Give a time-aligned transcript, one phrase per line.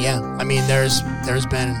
[0.00, 1.74] Yeah, I mean, there's there's been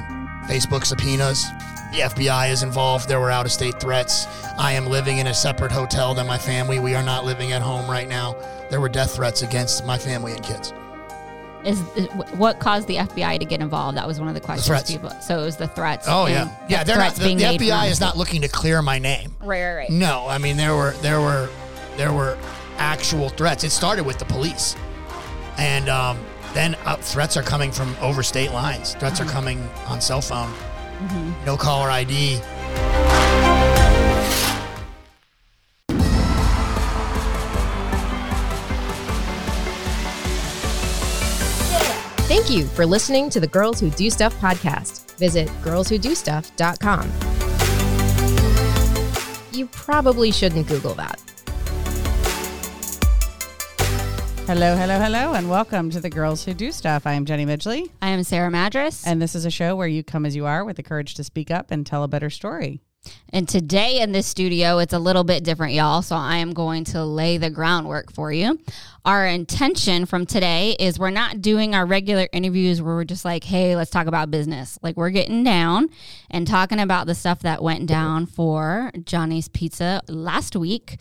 [0.46, 1.48] Facebook subpoenas.
[1.92, 3.08] The FBI is involved.
[3.08, 4.26] There were out of state threats.
[4.58, 6.78] I am living in a separate hotel than my family.
[6.78, 8.36] We are not living at home right now.
[8.68, 10.74] There were death threats against my family and kids.
[11.64, 13.96] Is, is what caused the FBI to get involved?
[13.96, 14.66] That was one of the questions.
[14.66, 14.90] threats.
[14.90, 15.10] people.
[15.22, 16.06] So it was the threats.
[16.06, 16.84] Oh yeah, yeah.
[16.84, 17.14] the They're not.
[17.14, 19.34] The, the FBI is not looking to clear my name.
[19.40, 19.90] Right, right, right.
[19.90, 21.48] No, I mean there were there were
[21.96, 22.36] there were
[22.76, 23.64] actual threats.
[23.64, 24.76] It started with the police,
[25.56, 26.18] and um,
[26.54, 28.94] then uh, threats are coming from over state lines.
[28.94, 30.52] Threats are coming on cell phone.
[31.46, 32.40] No caller ID.
[42.30, 45.16] Thank you for listening to the Girls Who Do Stuff podcast.
[45.18, 47.10] Visit girlswhodostuff.com.
[49.52, 51.29] You probably shouldn't Google that.
[54.46, 57.06] Hello, hello, hello, and welcome to the Girls Who Do Stuff.
[57.06, 60.02] I am Jenny Midgley, I am Sarah Madras, and this is a show where you
[60.02, 62.80] come as you are with the courage to speak up and tell a better story.
[63.32, 66.02] And today in this studio, it's a little bit different, y'all.
[66.02, 68.58] So I am going to lay the groundwork for you.
[69.04, 73.44] Our intention from today is we're not doing our regular interviews where we're just like,
[73.44, 74.78] hey, let's talk about business.
[74.82, 75.88] Like we're getting down
[76.30, 80.98] and talking about the stuff that went down for Johnny's Pizza last week.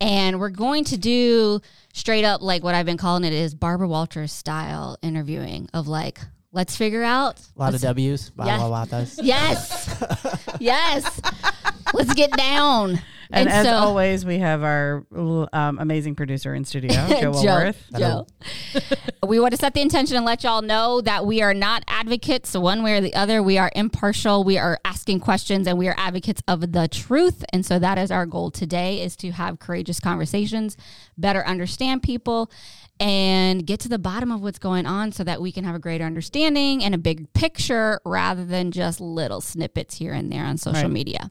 [0.00, 1.60] And we're going to do
[1.92, 6.20] straight up like what I've been calling it is Barbara Walters style interviewing of like,
[6.52, 8.30] let's figure out A lot of W's.
[8.30, 8.56] Blah, Yeah.
[8.58, 9.04] blah, blah.
[9.22, 10.46] Yes.
[10.60, 11.20] yes.
[11.94, 13.00] Let's get down.
[13.34, 15.04] And, as so, always, we have our
[15.52, 17.84] um, amazing producer in studio, Joe Woolworth.
[17.98, 18.26] Joe.
[19.26, 22.54] we want to set the intention and let y'all know that we are not advocates
[22.54, 23.42] one way or the other.
[23.42, 24.44] We are impartial.
[24.44, 27.44] We are asking questions and we are advocates of the truth.
[27.52, 30.76] And so that is our goal today is to have courageous conversations,
[31.18, 32.50] better understand people
[33.00, 35.80] and get to the bottom of what's going on so that we can have a
[35.80, 40.56] greater understanding and a big picture rather than just little snippets here and there on
[40.56, 40.92] social Right.
[40.92, 41.30] media.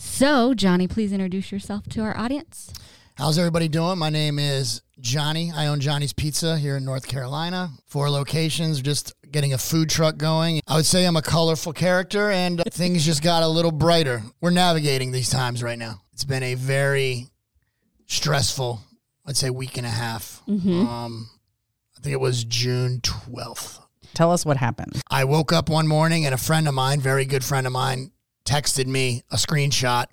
[0.00, 2.72] So, Johnny, please introduce yourself to our audience.
[3.16, 3.98] How's everybody doing?
[3.98, 5.50] My name is Johnny.
[5.52, 7.70] I own Johnny's Pizza here in North Carolina.
[7.88, 10.60] Four locations, just getting a food truck going.
[10.68, 14.22] I would say I'm a colorful character and things just got a little brighter.
[14.40, 16.00] We're navigating these times right now.
[16.12, 17.26] It's been a very
[18.06, 18.80] stressful,
[19.26, 20.42] I'd say, week and a half.
[20.48, 21.28] Um,
[21.96, 23.80] I think it was June 12th.
[24.14, 25.02] Tell us what happened.
[25.10, 28.12] I woke up one morning and a friend of mine, very good friend of mine,
[28.48, 30.06] texted me a screenshot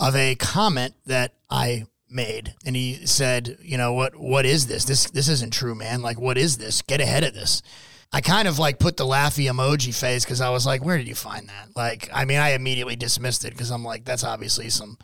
[0.00, 4.84] of a comment that I made and he said, "You know what what is this?
[4.84, 6.02] This this isn't true, man.
[6.02, 6.82] Like what is this?
[6.82, 7.62] Get ahead of this."
[8.10, 11.08] I kind of like put the laughy emoji face cuz I was like, "Where did
[11.08, 14.70] you find that?" Like I mean, I immediately dismissed it cuz I'm like, that's obviously
[14.70, 14.98] some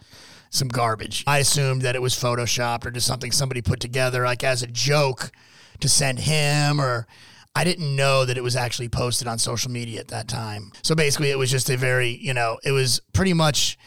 [0.50, 1.24] some garbage.
[1.26, 4.68] I assumed that it was photoshopped or just something somebody put together like as a
[4.68, 5.32] joke
[5.80, 7.06] to send him or
[7.56, 10.72] I didn't know that it was actually posted on social media at that time.
[10.82, 13.78] So basically it was just a very, you know, it was pretty much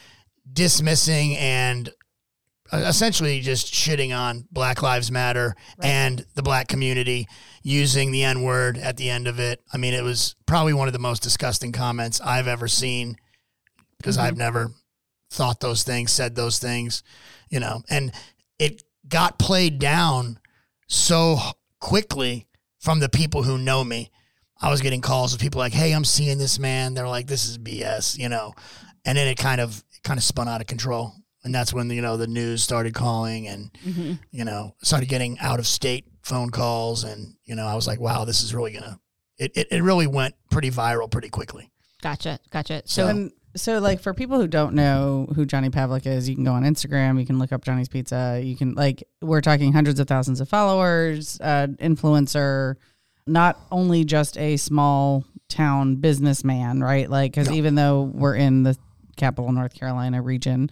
[0.52, 1.90] dismissing and
[2.72, 7.28] uh, essentially just shitting on Black Lives Matter and the black community
[7.62, 9.62] using the N word at the end of it.
[9.74, 13.18] I mean, it was probably one of the most disgusting comments I've ever seen
[13.98, 14.72] because I've never
[15.30, 17.04] thought those things, said those things,
[17.50, 18.14] you know, and
[18.60, 20.40] it got played down
[20.88, 21.38] so
[21.80, 22.47] quickly
[22.88, 24.10] from the people who know me.
[24.62, 27.44] I was getting calls of people like, "Hey, I'm seeing this man." They're like, "This
[27.46, 28.54] is BS," you know.
[29.04, 31.12] And then it kind of it kind of spun out of control.
[31.44, 34.14] And that's when you know the news started calling and mm-hmm.
[34.32, 38.00] you know started getting out of state phone calls and you know I was like,
[38.00, 38.98] "Wow, this is really to
[39.38, 41.70] it, it it really went pretty viral pretty quickly."
[42.02, 42.40] Gotcha.
[42.52, 42.84] Gotcha.
[42.86, 46.44] So- So, so, like, for people who don't know who Johnny Pavlik is, you can
[46.46, 47.20] go on Instagram.
[47.20, 48.42] You can look up Johnny's Pizza.
[48.44, 52.76] You can, like, we're talking hundreds of thousands of followers, uh, influencer,
[53.26, 57.10] not only just a small town businessman, right?
[57.10, 57.56] Like, because No.
[57.56, 58.78] even though we're in the
[59.18, 60.70] capital North Carolina region,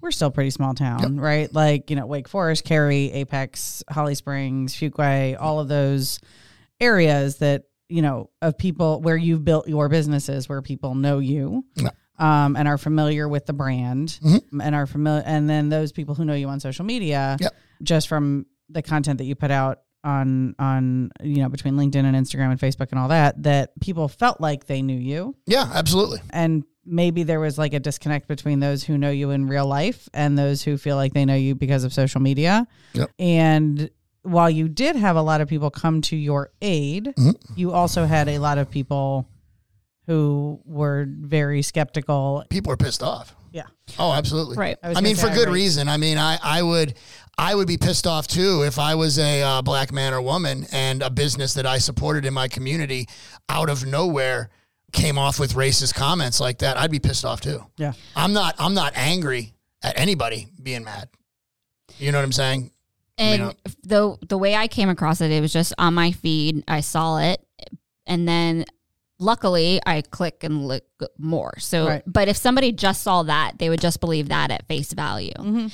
[0.00, 1.52] we're still pretty small town, right?
[1.52, 6.20] Like, you know, Wake Forest, Cary, Apex, Holly Springs, Fuquay, all of those
[6.80, 11.64] areas that, you know, of people where you've built your businesses, where people know you
[11.74, 11.88] Yeah.
[12.18, 14.40] Um, and are familiar with the brand Mhm.
[14.62, 17.54] and are familiar, and then those people who know you on social media, Yep.
[17.82, 22.14] just from the content that you put out on on you know between LinkedIn and
[22.16, 26.20] Instagram and Facebook and all that, that people felt like they knew you, Yeah, absolutely.
[26.30, 30.08] and maybe there was like a disconnect between those who know you in real life
[30.14, 32.66] and those who feel like they know you because of social media.
[32.94, 33.10] Yep.
[33.18, 33.90] And
[34.22, 37.34] while you did have a lot of people come to your aid, Mhm.
[37.56, 39.28] you also had a lot of people
[40.08, 42.42] who were very skeptical.
[42.48, 43.36] People are pissed off.
[43.52, 43.64] Yeah.
[43.98, 44.56] Oh, absolutely.
[44.56, 44.78] Right.
[44.82, 45.54] I I, mean, for say good irate.
[45.54, 45.88] reason.
[45.88, 46.94] I mean, I, I would,
[47.36, 50.66] I would be pissed off too if I was a uh, black man or woman
[50.72, 53.06] and a business that I supported in my community
[53.50, 54.48] out of nowhere
[54.92, 56.78] came off with racist comments like that.
[56.78, 57.64] I'd be pissed off too.
[57.76, 57.92] Yeah.
[58.16, 59.52] I'm not I'm not angry
[59.82, 61.10] at anybody being mad.
[61.98, 62.70] You know what I'm saying?
[63.18, 66.64] And mean, the the way I came across it, it was just on my feed.
[66.66, 67.44] I saw it,
[68.06, 68.64] and then
[69.18, 70.84] luckily I click and look
[71.18, 71.58] more.
[71.58, 72.02] So, Right.
[72.06, 75.32] but if somebody just saw that, they would just believe that at face value.
[75.36, 75.66] Mm-hmm.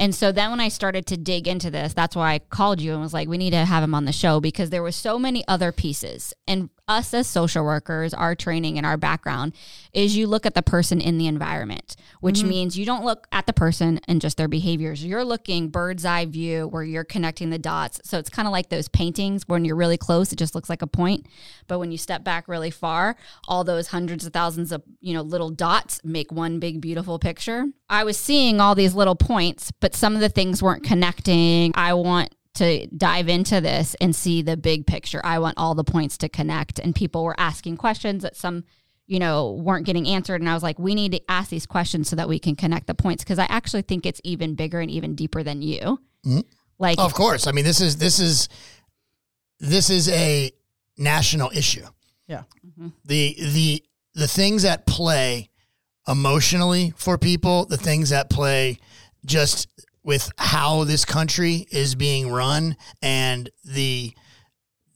[0.00, 2.92] And so then when I started to dig into this, that's why I called you
[2.92, 5.18] and was like, we need to have him on the show because there were so
[5.18, 6.32] many other pieces.
[6.46, 9.54] And us as social workers, our training and our background
[9.92, 12.48] is you look at the person in the environment, which mm-hmm.
[12.48, 15.04] means you don't look at the person and just their behaviors.
[15.04, 18.00] You're looking bird's eye view where you're connecting the dots.
[18.04, 20.82] So it's kind of like those paintings when you're really close, it just looks like
[20.82, 21.26] a point.
[21.66, 25.22] But when you step back really far, all those hundreds of thousands of, you know,
[25.22, 27.66] little dots make one big beautiful picture.
[27.90, 31.72] I was seeing all these little points, but some of the things weren't connecting.
[31.74, 35.20] I want to dive into this and see the big picture.
[35.24, 36.78] I want all the points to connect.
[36.78, 38.64] And people were asking questions that some,
[39.06, 40.40] you know, weren't getting answered.
[40.40, 42.86] And I was like, we need to ask these questions so that we can connect
[42.86, 46.00] the points because I actually think it's even bigger and even deeper than you.
[46.26, 46.40] Mm-hmm.
[46.78, 47.46] Like, Of course.
[47.46, 48.48] I mean, this is this is
[49.58, 50.52] this is a
[50.96, 51.86] national issue.
[52.26, 52.42] Yeah.
[52.66, 52.88] Mm-hmm.
[53.04, 53.84] The the
[54.14, 55.50] the things at play
[56.06, 58.78] emotionally for people, the things at play
[59.24, 59.68] just
[60.02, 64.12] with how this country is being run and the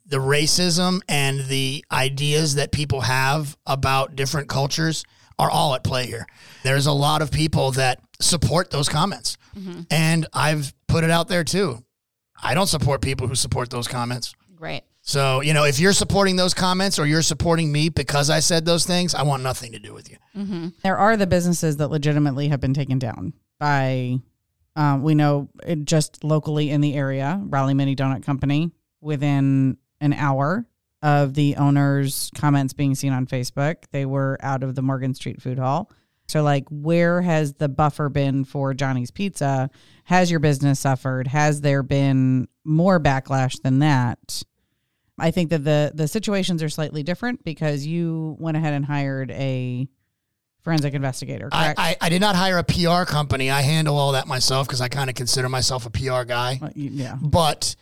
[0.07, 5.05] the racism and the ideas that people have about different cultures
[5.39, 6.27] are all at play here.
[6.65, 9.39] There's a lot of people that support those comments.
[9.57, 9.83] Mm-hmm.
[9.91, 11.83] And I've put it out there too.
[12.43, 14.35] I don't support people who support those comments.
[14.59, 14.85] right.
[15.05, 18.65] So, you know, if you're supporting those comments or you're supporting me because I said
[18.65, 20.17] those things, I want nothing to do with you.
[20.37, 20.69] Mm-hmm.
[20.85, 24.21] There are the businesses that legitimately have been taken down by,
[24.77, 28.71] um, we know it just locally in the area, Raleigh Mini Donut Company,
[29.01, 30.67] within an hour
[31.03, 35.43] of the owner's comments being seen on Facebook, they were out of the Morgan Street
[35.43, 35.91] Food Hall.
[36.29, 39.69] So, like, where has the buffer been for Johnny's Pizza?
[40.05, 41.27] Has your business suffered?
[41.27, 44.43] Has there been more backlash than that?
[45.19, 49.31] I think that the the situations are slightly different because you went ahead and hired
[49.33, 49.89] a
[50.63, 51.79] forensic investigator, I, correct?
[51.79, 53.51] I, I did not hire a PR company.
[53.51, 56.61] I handle all that myself because I kind of consider myself a PR guy.
[56.75, 57.17] Yeah.
[57.21, 57.77] But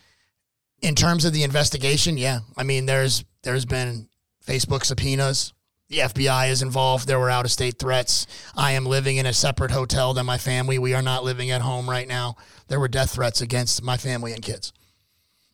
[0.83, 4.09] in terms of the investigation, yeah, I mean, there's there's been
[4.47, 5.53] Facebook subpoenas.
[5.89, 7.09] The FBI is involved.
[7.09, 8.29] There were out of state threats.
[8.57, 10.79] I am living in a separate hotel than my family.
[10.79, 12.37] We are not living at home right now.
[12.69, 14.73] There were death threats against my family and kids.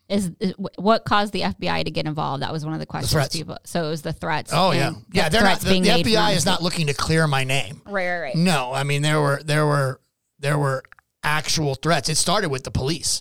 [0.08, 2.42] Is, is what caused the FBI to get involved?
[2.42, 3.12] That was one of the questions.
[3.12, 3.34] threats.
[3.36, 3.58] people.
[3.64, 4.52] So it was the threats.
[4.54, 5.28] Oh yeah, the yeah.
[5.28, 5.60] They're not.
[5.60, 7.82] The, the FBI is not looking to clear my name.
[7.86, 8.36] Right, right, right.
[8.36, 10.00] No, I mean there were there were
[10.38, 10.84] there were
[11.24, 12.08] actual threats.
[12.08, 13.20] It started with the police,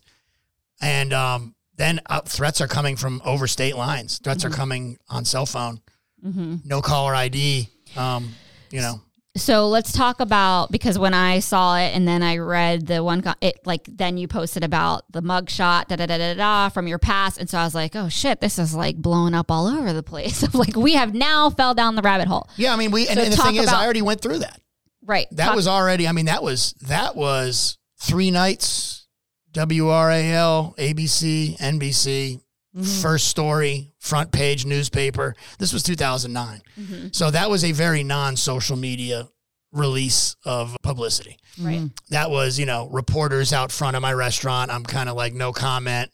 [0.80, 4.20] and um, then uh, threats are coming from over state lines.
[4.20, 4.54] Threats Mm-hmm.
[4.54, 5.82] are coming on cell phone,
[6.22, 7.68] no caller ID.
[7.98, 8.34] Um,
[8.70, 9.02] you know,
[9.38, 13.22] So let's talk about because when I saw it and then I read the one,
[13.42, 17.00] it like then you posted about the mugshot da da da da da from your
[17.00, 19.92] past, and so I was like, oh shit, this is like blowing up all over
[19.92, 20.54] the place.
[20.54, 22.74] like we have now fell down the rabbit hole, yeah.
[22.74, 24.62] I mean, we and, So and the talk thing is, I already went through that.
[25.04, 25.28] right?
[25.32, 26.08] That Talk- was already.
[26.08, 29.08] I mean, that was that was three nights.
[29.54, 32.42] WRAL, ABC, NBC,
[32.76, 32.84] mm-hmm.
[33.02, 35.36] first story, front page newspaper.
[35.58, 36.62] This was 2009.
[36.80, 37.08] Mm-hmm.
[37.12, 39.28] So that was a very non social media
[39.72, 41.38] release of publicity.
[41.60, 41.90] right.
[42.10, 44.72] That was, you know, reporters out front of my restaurant.
[44.72, 46.12] I'm kind of like, no comment.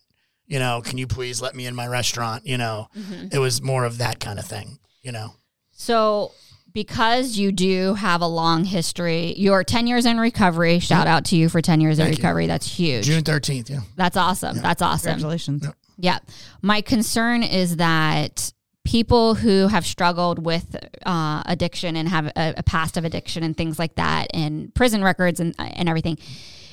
[0.47, 2.45] You know, can you please let me in my restaurant?
[2.45, 3.27] You know, mm-hmm.
[3.31, 5.35] it was more of that kind of thing, you know.
[5.71, 6.31] So
[6.73, 10.79] because you do have a long history, you're 10 years in recovery.
[10.79, 12.21] Shout out to you for 10 years in Thank you.
[12.21, 12.47] recovery.
[12.47, 13.05] That's huge.
[13.05, 13.81] June 13th, yeah.
[13.95, 14.57] That's awesome.
[14.57, 15.13] That's awesome.
[15.13, 15.67] Congratulations.
[16.01, 16.19] Yeah.
[16.61, 18.51] My concern is that
[18.83, 23.55] people who have struggled with uh, addiction and have a, a past of addiction and
[23.55, 26.17] things like that and prison records and, and everything,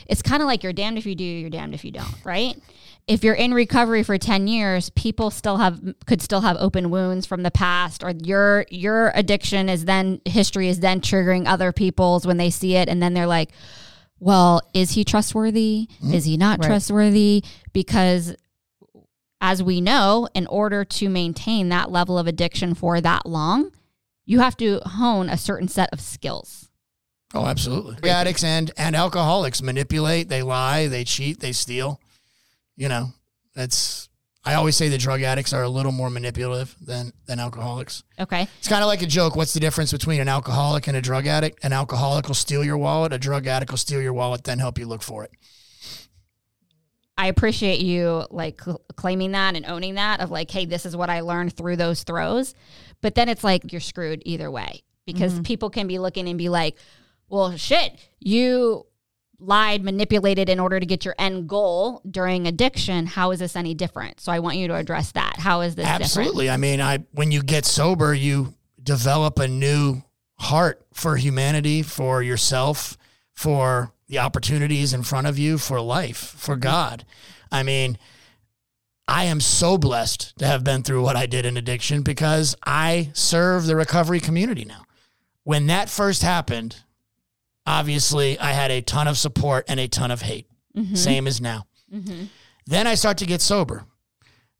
[0.06, 2.56] it's kind of like you're damned if you do, you're damned if you don't, right?
[3.06, 7.26] If you're in recovery for 10 years, people still have could still have open wounds
[7.26, 12.26] from the past or your your addiction is then history is then triggering other people's
[12.26, 13.50] when they see it and then they're like,
[14.18, 15.88] well, is he trustworthy?
[16.12, 16.66] Is he not Right.
[16.68, 17.44] trustworthy?
[17.72, 18.34] Because
[19.40, 23.70] as we know, in order to maintain that level of addiction for that long,
[24.26, 26.68] you have to hone a certain set of skills.
[27.34, 27.96] Oh, absolutely.
[27.96, 32.00] Drug addicts and and alcoholics manipulate, they lie, they cheat, they steal.
[32.76, 33.12] You know,
[33.54, 34.08] that's
[34.44, 38.02] I always say the drug addicts are a little more manipulative than than alcoholics.
[38.18, 38.48] Okay.
[38.58, 39.36] It's kind of like a joke.
[39.36, 41.62] What's the difference between an alcoholic and a drug addict?
[41.62, 43.12] An alcoholic will steal your wallet.
[43.12, 45.30] A drug addict will steal your wallet, then help you look for it.
[47.18, 50.96] I appreciate you like cl- claiming that and owning that of like, hey, this is
[50.96, 52.54] what I learned through those throes.
[53.02, 55.42] But then it's like you're screwed either way because mm-hmm.
[55.42, 56.76] people can be looking and be like,
[57.28, 58.86] well, shit, you
[59.40, 63.06] lied, manipulated in order to get your end goal during addiction.
[63.06, 64.20] How is this any different?
[64.20, 65.36] So I want you to address that.
[65.38, 66.04] How is this different?
[66.04, 66.50] Absolutely.
[66.50, 70.02] I mean, I when you get sober, you develop a new
[70.38, 72.96] heart for humanity, for yourself,
[73.34, 76.62] for the opportunities in front of you, for life, for mm-hmm.
[76.62, 77.04] God.
[77.50, 77.98] I mean,
[79.06, 83.10] I am so blessed to have been through what I did in addiction because I
[83.14, 84.84] serve the recovery community now.
[85.44, 86.76] When that first happened,
[87.66, 90.46] obviously I had a ton of support and a ton of hate,
[90.76, 90.94] mm-hmm.
[90.94, 91.66] same as now.
[91.92, 92.24] Mm-hmm.
[92.66, 93.86] Then I start to get sober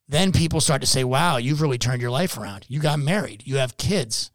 [0.09, 2.65] then people start to say, "Wow, you've really turned your life around.
[2.69, 3.43] You got married.
[3.45, 4.31] You have kids.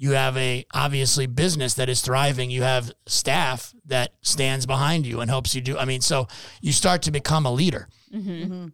[0.00, 2.50] You have a obviously business that is thriving.
[2.50, 5.76] You have staff that stands behind you and helps you do.
[5.76, 6.26] I mean, so
[6.62, 7.86] you start to become a leader.
[8.10, 8.30] Mm-hmm.
[8.30, 8.66] Mm-hmm.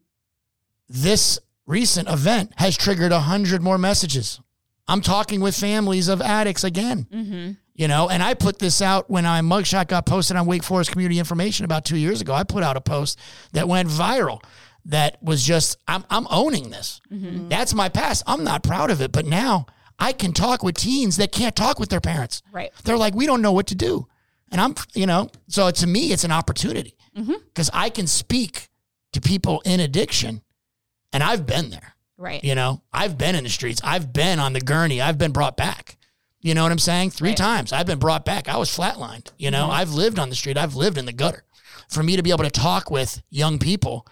[0.89, 4.41] This recent event has triggered a hundred more messages.
[4.87, 7.09] I'm talking with families of addicts again.
[7.13, 7.51] Mm-hmm.
[7.75, 10.93] You know, and I put this out when my mugshot got posted on Wake Forest
[10.93, 12.35] Community Information about two years ago.
[12.35, 13.19] I put out a post
[13.53, 14.45] that went viral
[14.85, 17.01] that was just, I'm, I'm owning this.
[17.49, 18.23] That's my past.
[18.29, 19.67] I'm not proud of it, but now
[19.99, 22.43] I can talk with teens that can't talk with their parents.
[22.53, 22.71] Right.
[22.85, 24.07] They're like, we don't know what to do.
[24.51, 27.35] And I'm, you know, so to me, it's an opportunity mm-hmm.
[27.47, 28.69] because I can speak
[29.13, 30.43] to people in addiction
[31.13, 31.95] and I've been there.
[32.19, 32.43] Right.
[32.43, 33.81] You know, I've been in the streets.
[33.85, 35.01] I've been on the gurney.
[35.01, 35.97] I've been brought back.
[36.41, 37.11] You know what I'm saying?
[37.11, 37.37] Three Right.
[37.37, 38.49] times I've been brought back.
[38.49, 39.33] I was flatlined.
[39.37, 39.73] You know, mm-hmm.
[39.73, 40.57] I've lived on the street.
[40.57, 41.43] I've lived in the gutter.
[41.89, 44.07] For me to be able to talk with young people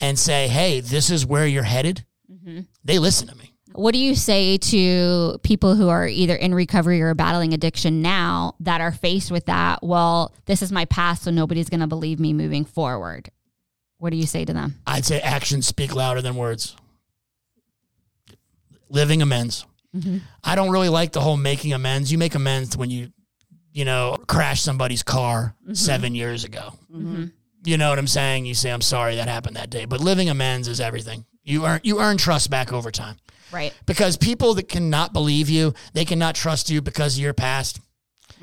[0.00, 2.60] and say, hey, this is where you're headed, mm-hmm.
[2.84, 3.49] they listen to me.
[3.72, 8.54] What do you say to people who are either in recovery or battling addiction now
[8.60, 9.82] that are faced with that?
[9.82, 13.30] Well, this is my past, so nobody's going to believe me moving forward.
[13.98, 14.76] What do you say to them?
[14.86, 16.76] I'd say actions speak louder than words.
[18.88, 19.66] Living amends.
[19.94, 20.18] Mm-hmm.
[20.42, 22.10] I don't really like the whole making amends.
[22.10, 23.12] You make amends when you,
[23.72, 25.74] you know, crash somebody's car mm-hmm.
[25.74, 26.74] seven years ago.
[26.92, 27.26] Mm-hmm.
[27.64, 28.46] You know what I'm saying?
[28.46, 29.84] You say, I'm sorry that happened that day.
[29.84, 31.26] But living amends is everything.
[31.42, 33.16] You earn you earn trust back over time.
[33.52, 33.74] Right.
[33.86, 37.80] Because people that cannot believe you, they cannot trust you because of your past.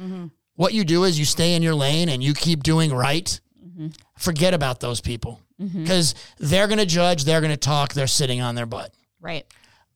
[0.02, 0.28] Mm-hmm.
[0.56, 3.40] What you do is you stay in your lane and you keep doing right.
[3.66, 3.88] Mm-hmm.
[4.18, 5.84] Forget about those people mm-hmm.
[5.84, 8.94] because they're going to judge, they're going to talk, they're sitting on their butt.
[9.22, 9.46] Right.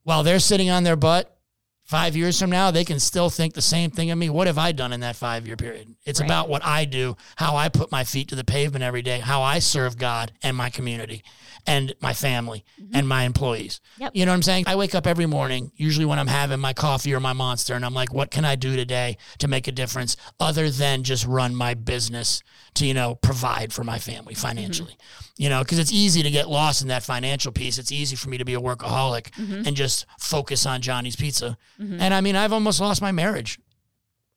[0.04, 1.36] While they're sitting on their butt,
[1.84, 4.30] five years from now, they can still think the same thing of me.
[4.30, 5.94] What have I done in that five year period?
[6.06, 6.28] It's Right.
[6.28, 9.42] about what I do, how I put my feet to the pavement every day, how
[9.42, 11.24] I serve God and my community
[11.68, 12.96] and my family mm-hmm.
[12.96, 13.82] and my employees.
[13.98, 14.12] Yep.
[14.14, 14.66] You know what I'm saying?
[14.68, 17.86] I wake up every morning, usually when I'm having my coffee or my monster, and
[17.86, 21.56] I'm like, what can I do today to make a difference other than just run
[21.56, 22.44] my business
[22.76, 24.42] to, you know, provide for my family mm-hmm.
[24.42, 24.98] financially?
[25.38, 27.78] You know, because it's easy to get lost in that financial piece.
[27.78, 29.68] It's easy for me to be a workaholic mm-hmm.
[29.68, 31.58] and just focus on Johnny's Pizza.
[31.80, 33.60] And I mean, I've almost lost my marriage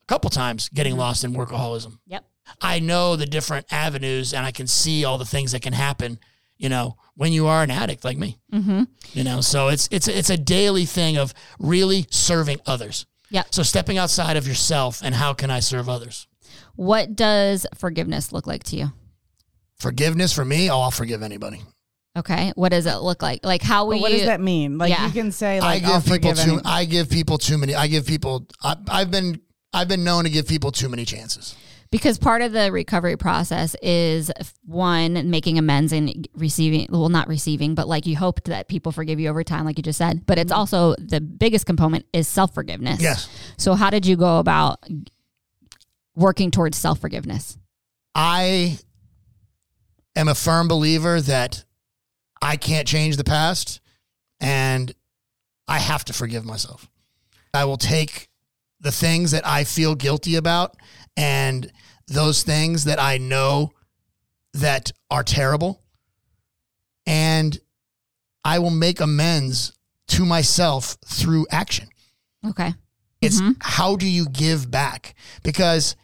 [0.02, 1.98] a couple times getting lost in workaholism.
[2.06, 2.24] Yep.
[2.60, 6.18] I know the different avenues and I can see all the things that can happen,
[6.56, 8.38] you know, when you are an addict like me.
[8.52, 8.82] Mm-hmm.
[9.12, 13.06] You know, so it's it's it's a daily thing of really serving others.
[13.30, 13.44] Yeah.
[13.50, 16.26] So stepping outside of yourself and how can I serve others?
[16.76, 18.92] What does forgiveness look like to you?
[19.78, 21.62] Forgiveness for me, oh, I'll forgive anybody.
[22.16, 22.52] Okay.
[22.54, 23.44] What does it look like?
[23.44, 24.78] Like how will But what you does that mean?
[24.78, 25.06] Like Yeah.
[25.06, 27.58] you can say I like I'll give people forgive too any- I give people too
[27.58, 29.40] many I give people I, I've been
[29.72, 31.56] I've been known to give people too many chances.
[31.94, 34.28] Because part of the recovery process is
[34.64, 39.20] one making amends and receiving well not receiving but like you hoped that people forgive
[39.20, 40.58] you over time like you just said but it's mm-hmm.
[40.58, 43.28] also the biggest component is self-forgiveness Yes.
[43.56, 44.84] so how did you go about
[46.16, 47.58] working towards self-forgiveness
[48.12, 48.78] I
[50.16, 51.64] am a firm believer that
[52.42, 53.80] I can't change the past
[54.40, 54.92] and
[55.68, 56.88] I have to forgive myself.
[57.52, 58.28] I will take
[58.80, 60.76] the things that I feel guilty about
[61.16, 61.72] and
[62.06, 63.72] those things that I know
[64.52, 65.82] that are terrible
[67.06, 67.58] and
[68.44, 69.72] I will make amends
[70.08, 71.88] to myself through action.
[72.46, 72.74] okay
[73.20, 73.56] It's Mhm.
[73.60, 75.14] how do you give back?
[75.42, 75.96] Because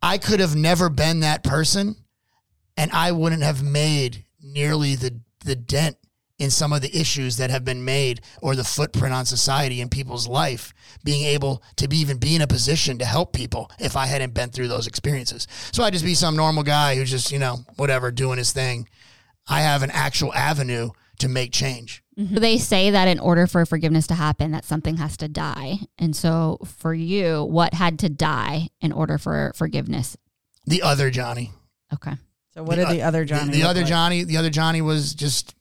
[0.00, 1.96] I could have never been that person
[2.78, 5.96] and I wouldn't have made nearly the the dent
[6.38, 9.90] in some of the issues that have been made or the footprint on society and
[9.90, 10.72] people's life
[11.04, 14.34] being able to be even be in a position to help people if I hadn't
[14.34, 15.46] been through those experiences.
[15.72, 18.88] So I'd just be some normal guy who's just, you know, whatever, doing his thing.
[19.48, 22.02] I have an actual avenue to make change.
[22.18, 22.36] Mm-hmm.
[22.36, 26.16] they say that in order for forgiveness to happen that something has to die and
[26.16, 30.16] so for you what had to die in order for forgiveness
[30.66, 31.52] The other Johnny.
[31.94, 32.14] okay
[32.54, 33.52] So what did the other Johnny?
[33.52, 33.88] The, look other like?
[33.88, 35.54] Johnny, the other Johnny was just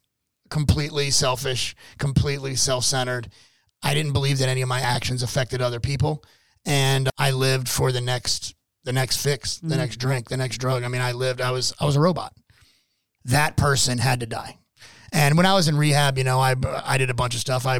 [0.49, 3.29] completely selfish, completely self-centered.
[3.83, 6.23] I didn't believe that any of my actions affected other people,
[6.65, 9.77] and I lived for the next, the next fix, the Mhm.
[9.77, 10.83] next drink, the next drug.
[10.83, 11.41] I mean, I lived.
[11.41, 12.33] I was, I was a robot.
[13.25, 14.57] That person had to die.
[15.11, 17.65] And when I was in rehab, you know, I I did a bunch of stuff.
[17.65, 17.79] I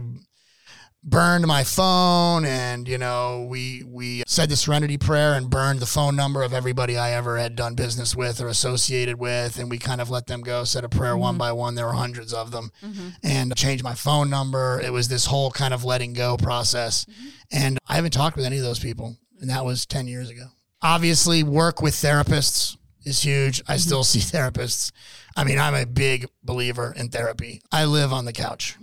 [1.08, 5.86] burned my phone and you know we we said the serenity prayer and burned the
[5.86, 9.58] phone number of everybody i ever had done business with or associated with.
[9.60, 11.40] And we kind of let them go said a prayer one mm-hmm.
[11.40, 11.76] by one.
[11.76, 13.10] There were hundreds of them mm-hmm.
[13.24, 14.82] and changed my phone number.
[14.84, 17.06] It was this whole kind of letting go process.
[17.06, 17.28] Mm-hmm.
[17.52, 20.48] And i haven't talked with any of those people and that was 10 years ago.
[20.82, 23.62] Obviously work with therapists is huge.
[23.68, 24.92] I still see therapists.
[25.36, 27.62] I mean i'm a big believer in therapy.
[27.72, 28.76] I live on the couch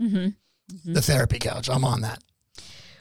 [0.85, 2.23] the therapy couch i'm on that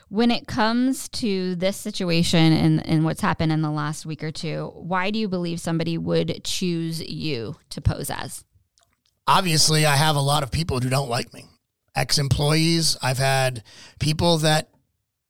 [0.09, 4.31] When it comes to this situation and, and what's happened in the last week or
[4.31, 8.43] two, why do you believe somebody would choose you to pose as?
[9.27, 11.45] obviously I have a lot of people who don't like me.
[11.95, 13.63] Ex employees, I've had
[13.99, 14.69] people that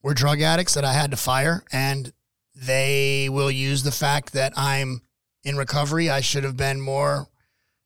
[0.02, 2.12] were drug addicts that I had to fire, and
[2.56, 5.02] they will use the fact that I'm
[5.44, 6.10] in recovery.
[6.10, 7.28] I should have been more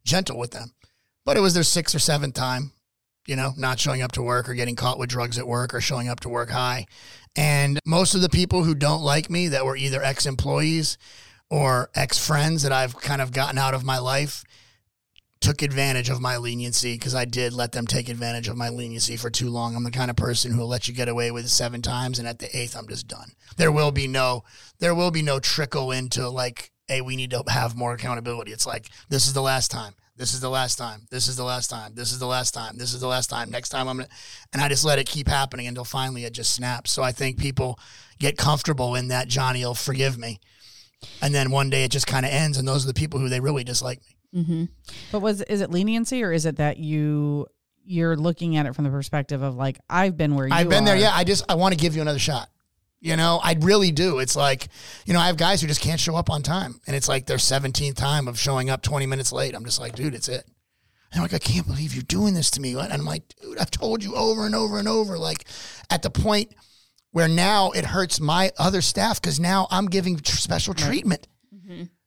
[0.04, 0.74] gentle with them.
[1.26, 2.72] But it was their sixth or seventh time,
[3.28, 5.82] you know, not showing up to work or getting caught with drugs at work or
[5.82, 6.88] showing up to work high.
[7.36, 10.98] And most of the people who don't like me that were either ex employees
[11.50, 14.44] or ex friends that I've kind of gotten out of my life
[15.40, 19.18] took advantage of my leniency because I did let them take advantage of my leniency
[19.18, 19.76] for too long.
[19.76, 22.18] I'm the kind of person who will let you get away with it seven times,
[22.18, 23.32] and at the eighth, I'm just done.
[23.56, 24.44] There will be no,
[24.80, 28.52] there will be no trickle into like, hey, we need to have more accountability.
[28.52, 29.94] It's like this is the last time.
[30.18, 31.02] This is the last time.
[31.12, 31.92] This is the last time.
[31.94, 32.78] This is the last time.
[32.78, 33.52] This is the last time.
[33.52, 34.10] Next time I'm gonna,
[34.52, 36.92] and I just let it keep happening until finally it just snaps.
[36.92, 37.80] So I think people
[38.20, 40.40] get comfortable in that Johnny will forgive me,
[41.22, 43.30] and then one day it just kind of ends, and those are the people who
[43.30, 44.02] they really dislike
[44.34, 44.42] me.
[44.42, 44.64] Mm-hmm.
[45.12, 47.46] But was is it leniency or is it that you
[47.86, 50.84] you're looking at it from the perspective of like I've been where you I've been
[50.84, 50.98] there.
[50.98, 52.50] Yeah, I just I want to give you another shot.
[53.00, 54.20] You know, I really do.
[54.20, 54.70] It's like,
[55.06, 57.26] you know, I have guys who just can't show up on time, and it's like
[57.28, 59.54] their 17th time of showing up 20 minutes late.
[59.56, 60.46] I'm just like, dude, it's it.
[61.12, 62.74] And I'm like, I can't believe you're doing this to me.
[62.74, 65.18] And I'm like, dude, I've told you over and over and over.
[65.18, 65.46] Like,
[65.90, 66.54] at the point
[67.12, 71.28] where now it hurts my other staff because now I'm giving tr- special treatment.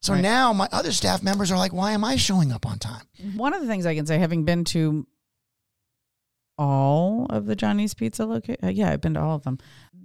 [0.01, 0.23] So Right.
[0.23, 3.03] now my other staff members are like, why am I showing up on time?
[3.37, 5.07] One of the things I can say, having been to
[6.59, 9.59] all of the Johnny's Pizza location, uh, yeah, I've been to all of them.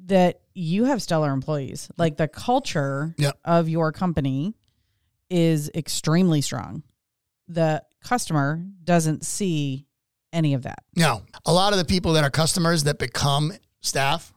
[0.07, 1.89] That you have stellar employees.
[1.97, 3.37] Like the culture Yep.
[3.45, 4.55] of your company
[5.29, 6.81] is extremely strong.
[7.47, 9.85] The customer doesn't see
[10.33, 10.79] any of that.
[10.95, 14.33] No, a lot of the people that are customers that become staff,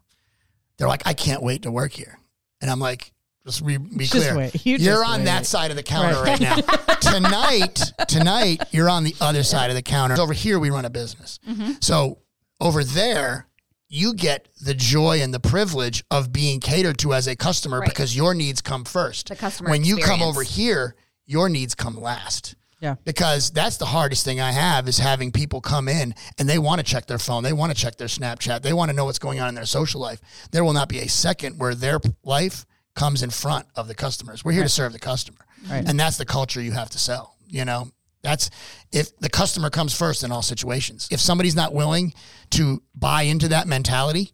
[0.77, 2.19] they're like, I can't wait to work here.
[2.61, 3.13] And I'm like,
[3.47, 4.37] just be, be Just clear.
[4.37, 4.67] wait.
[4.67, 5.25] You You're on wait.
[5.27, 6.39] that side of the counter Right.
[6.39, 6.57] right, now.
[7.01, 10.21] tonight, tonight, you're on the other side of the counter.
[10.21, 11.39] Over here, we run a business.
[11.49, 11.73] Mm-hmm.
[11.81, 12.19] So
[12.61, 13.48] over there,
[13.89, 17.89] you get the joy and the privilege of being catered to as a customer Right.
[17.89, 19.29] because your needs come first.
[19.29, 20.95] The customer when you come over here,
[21.27, 22.97] your needs come last Yeah.
[23.05, 26.81] because that's the hardest thing I have is having people come in and they want
[26.81, 29.19] to check their phone, they want to check their Snapchat, they want to know what's
[29.19, 30.21] going on in their social life.
[30.51, 34.45] There will not be a second where their life comes in front of the customers.
[34.45, 35.89] We're here to serve the customer, Right.
[35.89, 37.37] and that's the culture you have to sell.
[37.49, 37.91] You know,
[38.23, 38.51] that's
[38.93, 41.09] if the customer comes first in all situations.
[41.11, 42.15] If somebody's not willing
[42.51, 44.33] to buy into that mentality,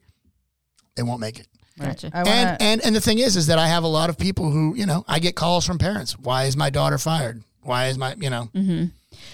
[0.96, 1.48] they won't make it.
[1.78, 2.10] Gotcha.
[2.14, 4.16] I wanna, and and and the thing is, is that I have a lot of
[4.16, 6.16] people who, you know, I get calls from parents.
[6.18, 7.42] Why is my daughter fired?
[7.62, 8.84] Why is my, you know, Mm-hmm.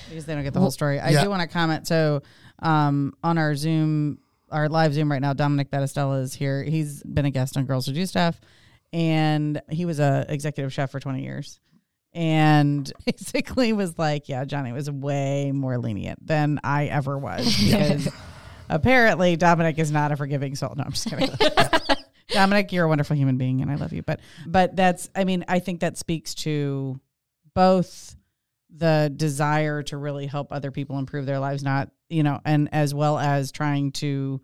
[0.09, 0.99] because they don't get the whole story.
[1.01, 1.23] I yeah.
[1.25, 1.87] do want to comment.
[1.87, 2.23] So,
[2.61, 6.63] um, on our Zoom, our live Zoom right now, Dominic Battistella is here.
[6.63, 8.41] He's been a guest on Girls Who Do Stuff,
[8.93, 11.61] and he was a executive chef for twenty years,
[12.13, 18.09] and basically was like, "Yeah, Johnny was way more lenient than I ever was because
[18.69, 21.31] apparently Dominic is not a forgiving soul." No, I'm just kidding.
[22.29, 24.03] Dominic, you're a wonderful human being, and I love you.
[24.03, 27.01] But but that's, I mean, I think that speaks to
[27.55, 28.17] both
[28.73, 32.95] the desire to really help other people improve their lives, not you know, and as
[32.95, 34.41] well as trying to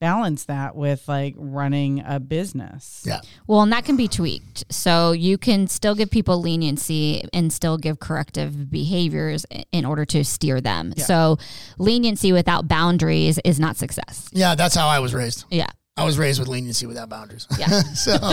[0.00, 3.02] balance that with like running a business.
[3.06, 3.20] Yeah.
[3.46, 4.64] Well, and that can be tweaked.
[4.70, 10.24] So you can still give people leniency and still give corrective behaviors in order to
[10.24, 10.92] steer them.
[10.96, 11.04] Yeah.
[11.04, 11.38] So
[11.78, 14.28] leniency without boundaries is not success.
[14.32, 15.44] yeah, that's how I was raised.
[15.50, 15.66] Yeah.
[15.96, 17.46] I was raised with leniency without boundaries.
[17.58, 17.66] Yeah.
[17.94, 18.16] so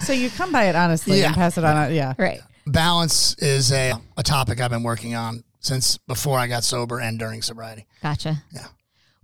[0.00, 1.26] So you come by it honestly Yeah.
[1.28, 1.76] and pass it on.
[1.76, 2.14] Uh, yeah.
[2.18, 2.40] Right.
[2.66, 7.18] balance is a a topic I've been working on since before I got sober and
[7.18, 7.86] during sobriety.
[8.02, 8.42] Gotcha.
[8.54, 8.66] Yeah.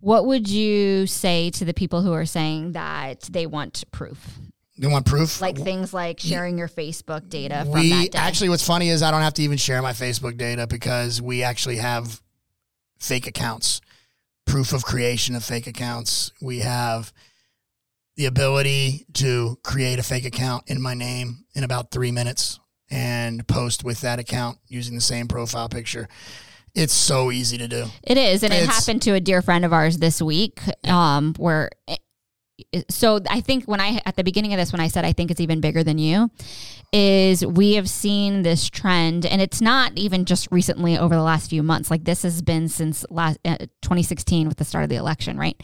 [0.01, 4.39] What would you say to the people who are saying that they want proof?
[4.79, 5.41] They want proof?
[5.41, 9.23] Like things like sharing your Facebook data from we actually, what's funny is I don't
[9.23, 12.23] have to even share my Facebook data because we actually have
[13.01, 13.81] fake accounts,
[14.47, 16.33] proof of creation of fake accounts.
[16.41, 17.13] We have
[18.17, 23.47] the ability to create a fake account in my name in about three minutes and
[23.49, 26.09] post with that account using the same profile picture.
[26.75, 27.87] It's so easy to do.
[28.03, 30.61] It is, and it happened to a dear friend of ours this week.
[30.85, 31.71] Um, where,
[32.89, 35.31] so I think when I at the beginning of this, when I said I think
[35.31, 36.31] it's even bigger than you,
[36.93, 41.51] is we have seen this trend, and it's not even just recently over the last
[41.51, 41.91] few months.
[41.91, 45.61] Like this has been since last uh, 2016 with the start of the election, right?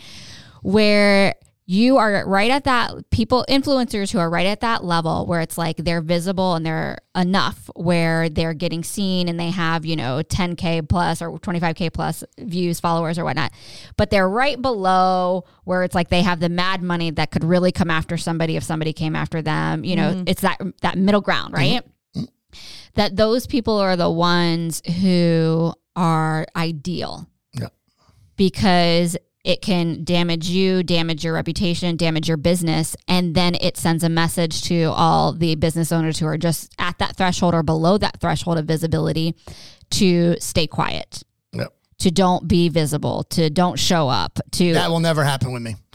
[0.63, 1.35] Where
[1.67, 5.57] you are right at that people influencers who are right at that level where it's
[5.57, 10.21] like they're visible and they're enough where they're getting seen and they have you know
[10.23, 13.51] 10k plus or 25k plus views followers or whatnot.
[13.97, 17.73] But they're right below where it's like they have the mad money that could really
[17.73, 19.85] come after somebody if somebody came after them.
[19.85, 20.25] You know mm-hmm.
[20.27, 21.75] it's that that middle ground mm-hmm.
[21.75, 22.27] right?
[22.95, 27.27] That those people are the ones who are ideal.
[27.55, 27.69] Yeah.
[28.37, 34.03] because it can damage you, damage your reputation, damage your business, and then it sends
[34.03, 37.99] a message to all the business owners who are just at that threshold or below
[37.99, 39.35] that threshold of visibility
[39.91, 41.75] to stay quiet, Yep.
[41.99, 45.77] to don't be visible, to don't show up, to That will never happen with me.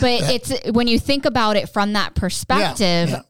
[0.00, 3.22] but it's when you think about it from that perspective yeah.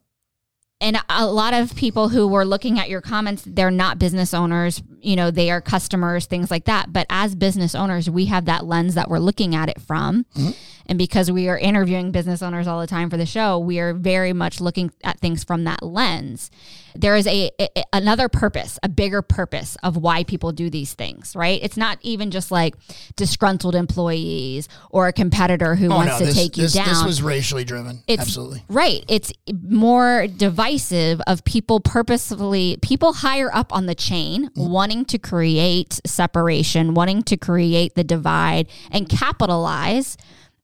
[0.81, 4.81] And a lot of people who were looking at your comments they're not business owners
[5.01, 6.91] you know they are customers things like that.
[6.91, 10.51] But as business owners we have that lens that we're looking at it from mm-hmm.
[10.89, 13.93] And because we are interviewing business owners all the time for the show we are
[13.93, 16.49] very much looking at things from that lens.
[16.95, 21.35] There is a, a another purpose a bigger purpose of why people do these things
[21.35, 21.59] right?
[21.63, 22.75] It's not even just like
[23.15, 26.87] disgruntled employees or a competitor who Oh wants no, to this, take you this, down.
[26.87, 28.01] this was racially driven.
[28.07, 28.63] it's Absolutely.
[28.67, 29.05] right.
[29.07, 34.69] It's more divisive of people purposefully people higher up on the chain mm-hmm.
[34.69, 40.17] wanting to create separation wanting to create the divide and capitalize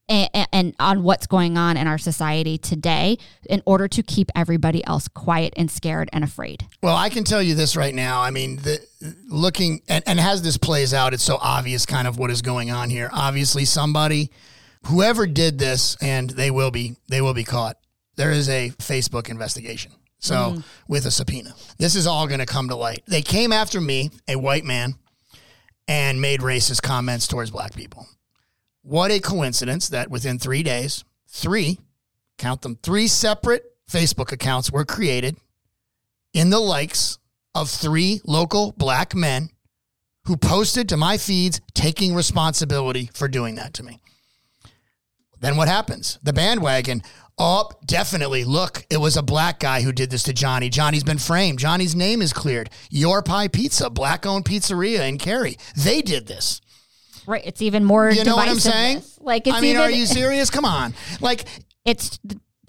[0.08, 3.18] and, and on what's going on in our society today
[3.50, 7.42] in order to keep everybody else quiet and scared and afraid Well, I can tell
[7.42, 8.22] you this right now.
[8.22, 8.86] I mean, the,
[9.28, 12.72] looking and, and as this plays out, it's so obvious kind of what is going
[12.72, 13.10] on here.
[13.12, 14.32] Obviously, somebody,
[14.86, 17.78] whoever did this, and they will be they will be caught.
[18.16, 19.92] There is a Facebook investigation.
[20.20, 20.62] So mm-hmm.
[20.88, 23.04] with a subpoena, this is all going to come to light.
[23.08, 24.96] They came after me, a white man,
[25.88, 28.08] and made racist comments towards black people.
[28.88, 31.80] What a coincidence that within three days, three,
[32.38, 35.38] count them, three separate Facebook accounts were created
[36.36, 37.18] in the likes
[37.56, 39.50] of three local black men
[40.26, 44.02] who posted to my feeds taking responsibility for doing that to me.
[45.40, 46.20] Then what happens?
[46.22, 47.02] The bandwagon.
[47.40, 48.44] Oh, definitely.
[48.44, 50.70] Look, it was a black guy who did this to Johnny.
[50.70, 51.58] Johnny's been framed.
[51.58, 52.70] Johnny's name is cleared.
[52.92, 55.58] Your Pie Pizza, black owned pizzeria in Cary.
[55.76, 56.62] They did this.
[57.28, 59.02] Right it's even more You know what I'm saying?
[59.20, 60.50] like it's I mean, even are you serious?
[60.50, 60.94] Come on.
[61.22, 61.46] Like,
[61.86, 62.20] it's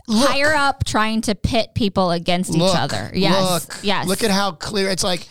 [0.09, 0.29] Look.
[0.29, 4.31] higher up trying to pit people against look, each other yes Look, yes Look at
[4.31, 5.29] how clear it's like.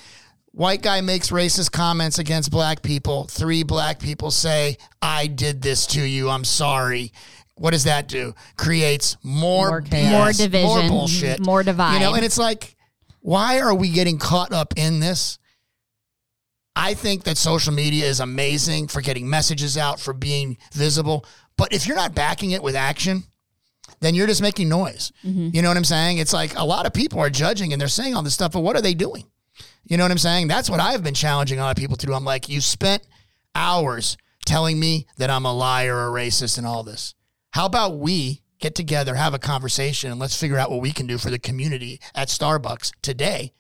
[0.52, 3.26] White guy makes racist comments against black people.
[3.26, 6.30] Three black people say, "I did this to you.
[6.30, 7.12] I'm sorry."
[7.56, 8.34] What does that do?
[8.56, 10.12] Creates more More BS.
[10.12, 11.96] More division, more bullshit, more divide.
[11.96, 12.78] You know, and it's like,
[13.20, 15.40] why are we getting caught up in this?
[16.76, 21.26] I think that social media is amazing for getting messages out, for being visible.
[21.58, 23.24] But if you're not backing it with action,
[24.02, 25.12] then you're just making noise.
[25.24, 25.50] Mm-hmm.
[25.54, 26.18] You know what I'm saying?
[26.18, 28.60] It's like a lot of people are judging and they're saying all this stuff, but
[28.60, 29.26] what are they doing?
[29.86, 30.48] You know what I'm saying?
[30.48, 32.14] That's what I've been challenging a lot of people to do.
[32.14, 33.04] I'm like, you spent
[33.54, 37.14] hours telling me that I'm a liar or a racist and all this.
[37.52, 41.08] How about we get together, have a conversation, and let's figure out what we can
[41.08, 43.54] do for the community at Starbucks today?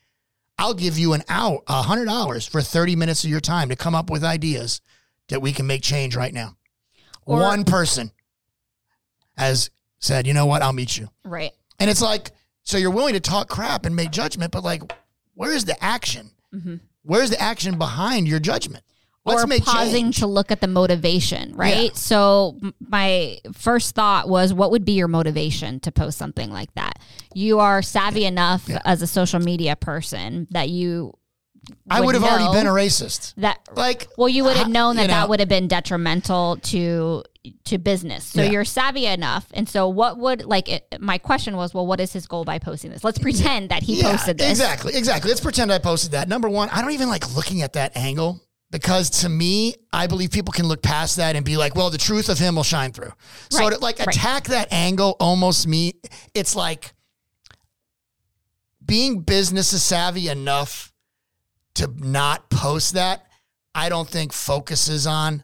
[0.57, 3.75] I'll give you an hour, a hundred dollars for 30 minutes of your time to
[3.75, 4.81] come up with ideas
[5.29, 6.55] that we can make change right now.
[7.25, 8.11] Or- One person
[9.37, 11.09] has said, you know what, I'll meet you.
[11.23, 12.31] right And it's like,
[12.63, 14.81] so you're willing to talk crap and make judgment, but like,
[15.33, 16.31] where's the action?
[16.53, 16.75] Mm-hmm.
[17.03, 18.83] Where's the action behind your judgment?
[19.25, 20.19] Let's or make pausing change.
[20.19, 21.85] to look at the motivation, right?
[21.85, 21.93] Yeah.
[21.95, 26.99] So my first thought was, what would be your motivation to post something like that?
[27.33, 31.13] You are savvy enough as a social media person that you.
[31.89, 33.33] I would have already been a racist.
[33.38, 33.57] that.
[33.73, 37.23] Like, Well, you would have ha- known that know, that would have been detrimental to
[37.65, 38.23] to business.
[38.25, 38.51] So Yeah.
[38.51, 40.69] you're savvy enough, and so what would like?
[40.69, 43.03] It, my question was, well, what is his goal by posting this?
[43.03, 44.49] Let's pretend that he yeah, posted this.
[44.51, 45.29] Exactly, exactly.
[45.29, 46.27] Let's pretend I posted that.
[46.27, 50.32] Number one, I don't even like looking at that angle because to me, I believe
[50.32, 52.91] people can look past that and be like, well, the truth of him will shine
[52.91, 53.13] through.
[53.49, 54.08] So Right, to like right.
[54.08, 55.93] attack that angle almost me,
[56.34, 56.93] it's like
[58.86, 60.93] being business savvy enough
[61.75, 63.28] to not post that,
[63.73, 65.43] I don't think focuses on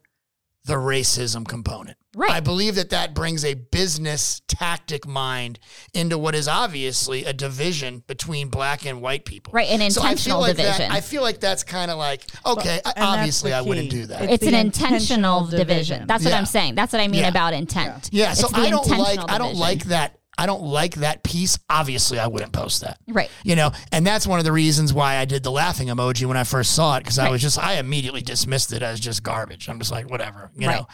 [0.66, 1.98] the racism component.
[2.14, 2.32] Right.
[2.32, 5.60] I believe that that brings a business tactic mind
[5.94, 9.54] into what is obviously a division between black and white people.
[9.54, 10.92] Right, an So I feel intentional like that- division.
[10.92, 12.82] I feel like that's kind of like okay.
[12.86, 14.24] I- obviously, I wouldn't do that.
[14.24, 15.68] It's it's an intentional intentional division.
[15.68, 16.08] division.
[16.08, 16.76] That's what I'm saying.
[16.76, 17.30] That's what I mean Yeah.
[17.30, 18.10] about intent.
[18.12, 20.18] yeah, so I don't like intentional I don't like that.
[20.38, 21.60] I don't like that piece.
[21.70, 22.98] Obviously, I wouldn't post that.
[23.08, 23.30] Right.
[23.44, 26.36] You know, and that's one of the reasons why I did the laughing emoji when
[26.38, 29.70] I first saw it because I was just I immediately dismissed it as just garbage.
[29.70, 30.78] I'm just like whatever, you Right.
[30.78, 30.88] know.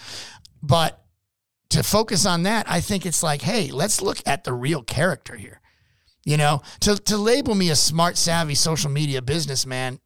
[0.62, 1.02] But
[1.70, 5.36] to focus on that, I think it's like, hey, let's look at the real character
[5.36, 5.62] here.
[6.24, 10.00] You know, to to label me a smart, savvy social media businessman.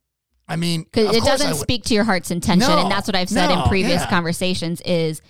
[0.47, 3.47] I mean, it doesn't speak to your heart's intention No, and that's what i've said
[3.47, 4.10] no, in previous yeah.
[4.10, 5.21] conversations is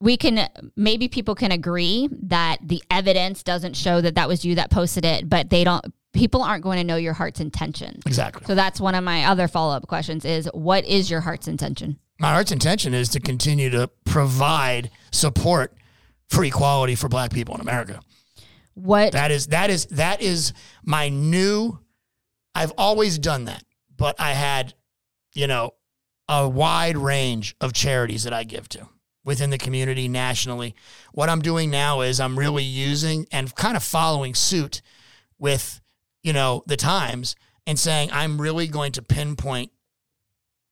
[0.00, 4.54] we can maybe people can agree that the evidence doesn't show that that was you
[4.56, 8.44] that posted it but they don't people aren't going to know your heart's intention exactly.
[8.46, 12.32] so that's one of my other follow-up questions is what is your heart's intention my
[12.32, 15.74] heart's intention is to continue to provide support
[16.28, 18.00] for equality for black people in America.
[18.74, 20.52] what That is that is that is
[20.84, 21.78] my new
[22.54, 23.62] I've always done that,
[23.96, 24.74] but I had,
[25.34, 25.74] you know,
[26.28, 28.88] a wide range of charities that I give to
[29.24, 30.74] within the community nationally.
[31.12, 34.82] What I'm doing now is I'm really using and kind of following suit
[35.38, 35.80] with,
[36.22, 39.70] you know, the times and saying I'm really going to pinpoint,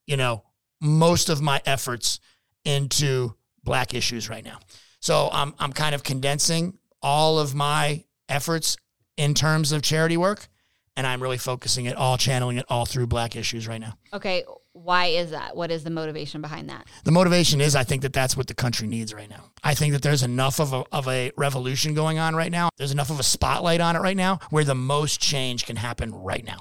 [0.07, 0.43] you know,
[0.81, 2.21] most of my efforts
[2.65, 4.59] into black issues right now.
[5.01, 8.77] So I'm I'm kind of condensing all of my efforts
[9.17, 10.49] in terms of charity work
[10.97, 13.99] and I'm really focusing it all channeling it all through black issues right now.
[14.13, 18.03] okay why is that what is the motivation behind that The motivation is I think
[18.03, 19.53] that that's what the country needs right now.
[19.65, 22.69] I think that there's enough of a, of a revolution going on right now.
[22.77, 26.15] There's enough of a spotlight on it right now where the most change can happen
[26.15, 26.59] right now.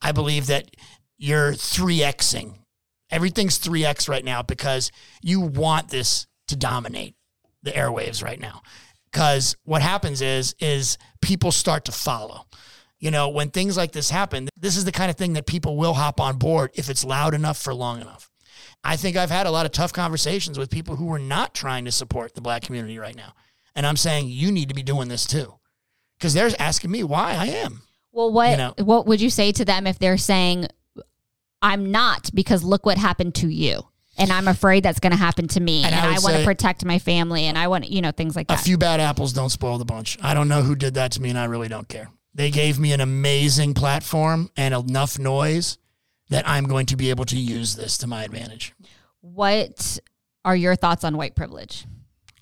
[0.00, 0.74] I believe that
[1.18, 2.54] you're 3xing.
[3.10, 4.90] Everything's 3x right now because
[5.22, 7.14] you want this to dominate
[7.62, 8.62] the airwaves right now.
[9.12, 12.44] Cuz what happens is is people start to follow.
[12.98, 15.76] You know, when things like this happen, this is the kind of thing that people
[15.76, 18.28] will hop on board if it's loud enough for long enough.
[18.84, 21.84] I think I've had a lot of tough conversations with people who were not trying
[21.84, 23.34] to support the black community right now.
[23.74, 25.54] And I'm saying you need to be doing this too.
[26.18, 27.82] Because they're asking me why I am.
[28.10, 28.74] Well, what You know.
[28.78, 30.66] what would you say to them if they're saying,
[31.62, 33.82] "I'm not," because look what happened to you,
[34.16, 36.44] and I'm afraid that's going to happen to me, And and, I I, want to
[36.44, 38.60] protect my family, and I want you know things like that.
[38.60, 40.18] A few bad apples don't spoil the bunch.
[40.22, 42.08] I don't know who did that to me and I really don't care.
[42.34, 45.78] They gave me an amazing platform and enough noise
[46.30, 48.74] that I'm going to be able to use this to my advantage.
[49.20, 49.98] what
[50.44, 51.84] are your thoughts on white privilege?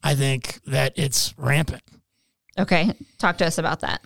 [0.03, 1.83] I think that it's rampant.
[2.59, 4.03] Okay, talk to us about that.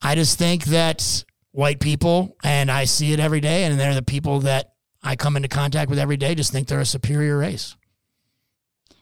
[0.00, 4.02] I just think that white people, and I see it every day, and they're the
[4.02, 7.76] people that I come into contact with every day, just think they're a superior race.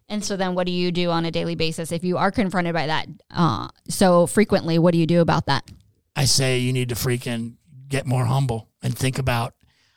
[0.09, 2.75] And so then, what do you do on a daily basis if you are confronted
[2.75, 4.79] by that uh, so frequently?
[4.79, 5.71] What do you do about that?
[6.17, 7.55] I say you need to freaking
[7.89, 9.55] get more humble and think about.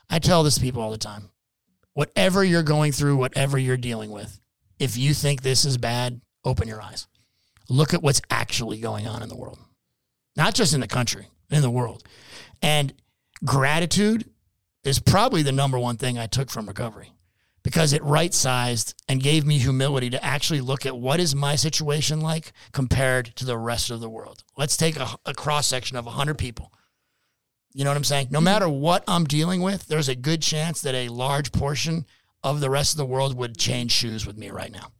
[0.10, 1.32] I tell this to people all the time.
[1.94, 4.40] Whatever you're going through, whatever you're dealing with,
[4.78, 7.08] if you think this is bad, open your eyes.
[7.70, 9.60] Look at what's actually going on in the world,
[10.36, 12.04] not just in the country, in the world.
[12.62, 12.94] And
[13.46, 14.30] gratitude
[14.84, 17.12] is probably the number one thing I took from recovery
[17.64, 21.56] because it right sized and gave me humility to actually look at what is my
[21.56, 24.44] situation like compared to the rest of the world.
[24.58, 26.74] Let's take a, a cross section of 100 people.
[27.74, 28.28] You know what I'm saying?
[28.30, 32.06] No matter what I'm dealing with, there's a good chance that a large portion
[32.44, 34.92] of the rest of the world would change shoes with me right now.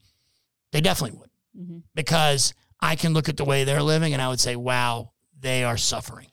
[0.72, 1.80] They definitely would Mm-hmm.
[1.94, 5.64] because I can look at the way they're living and I would say, wow, they
[5.64, 6.30] are suffering.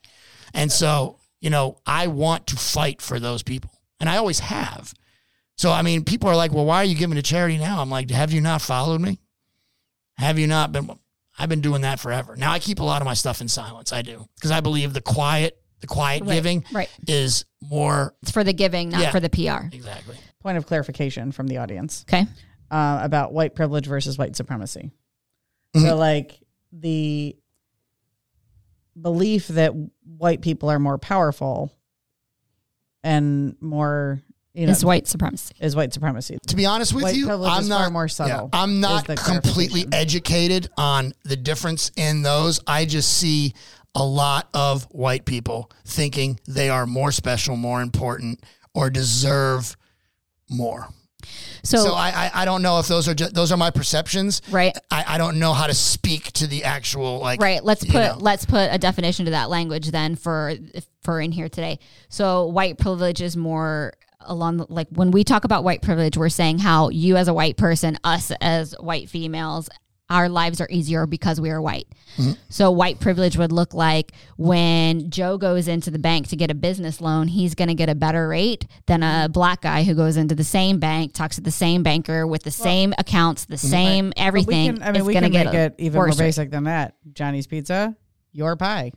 [0.54, 3.70] And so, you know, I want to fight for those people.
[4.00, 4.92] And I always have.
[5.58, 7.80] So, I mean, people are like, well, why are you giving to charity now?
[7.82, 9.20] I'm like, have you not followed me?
[10.16, 10.90] Have you not been?
[11.38, 12.36] I've been doing that forever.
[12.36, 13.92] Now I keep a lot of my stuff in silence.
[13.92, 16.88] I do because I believe the quiet, the quiet Right, giving right.
[17.08, 19.10] is more It's for the giving, not Yeah.
[19.10, 19.74] for the PR.
[19.74, 20.16] exactly.
[20.40, 22.26] Point of clarification from the audience Okay.
[22.70, 24.90] uh, about white privilege versus white supremacy.
[25.74, 25.86] Mm-hmm.
[25.86, 26.38] So, like
[26.72, 27.36] the
[29.00, 29.72] belief that
[30.18, 31.72] white people are more powerful
[33.02, 34.20] and more,
[34.52, 35.54] you know, It's white supremacy.
[35.60, 36.38] is white supremacy.
[36.48, 40.68] To be honest with White you, I'm not far more subtle, I'm not completely educated
[40.76, 42.60] on the difference in those.
[42.66, 43.54] I just see
[43.94, 48.44] a lot of white people thinking they are more special, more important,
[48.74, 49.76] or deserve
[50.48, 50.88] more.
[51.62, 54.42] So, So I, I I don't know if those are just, those are my perceptions.
[54.50, 54.76] right.
[54.90, 57.62] I, I don't know how to speak to the actual like Right.
[57.64, 58.16] Let's put know.
[58.18, 60.54] let's put a definition to that language then for
[61.02, 61.78] for in here today.
[62.08, 66.28] So white privilege is more along the, like when we talk about white privilege, we're
[66.28, 69.68] saying how you as a white person, us as white females,
[70.10, 71.86] our lives are easier because we are white.
[72.16, 72.32] Mm-hmm.
[72.48, 76.54] So white privilege would look like when Joe goes into the bank to get a
[76.54, 79.32] business loan, he's going to get a better rate than a mm-hmm.
[79.32, 82.50] black guy who goes into the same bank, talks to the same banker with the
[82.50, 83.68] same accounts, the mm-hmm.
[83.68, 84.74] same But we everything.
[84.74, 86.26] can, I mean, is we gonna can get make it even more worse rate.
[86.26, 86.96] basic than that.
[87.12, 87.96] Johnny's Pizza,
[88.32, 88.92] your pie.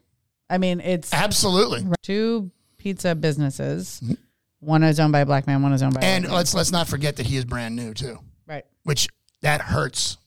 [0.49, 1.85] I mean, it's absolutely.
[2.01, 4.01] two pizza businesses.
[4.03, 4.13] Mm-hmm.
[4.59, 5.61] One is owned by a black man.
[5.61, 6.37] One is owned by a And white man.
[6.37, 8.65] let's let's not forget that he is brand new too, right.
[8.83, 9.07] which
[9.41, 10.17] that hurts.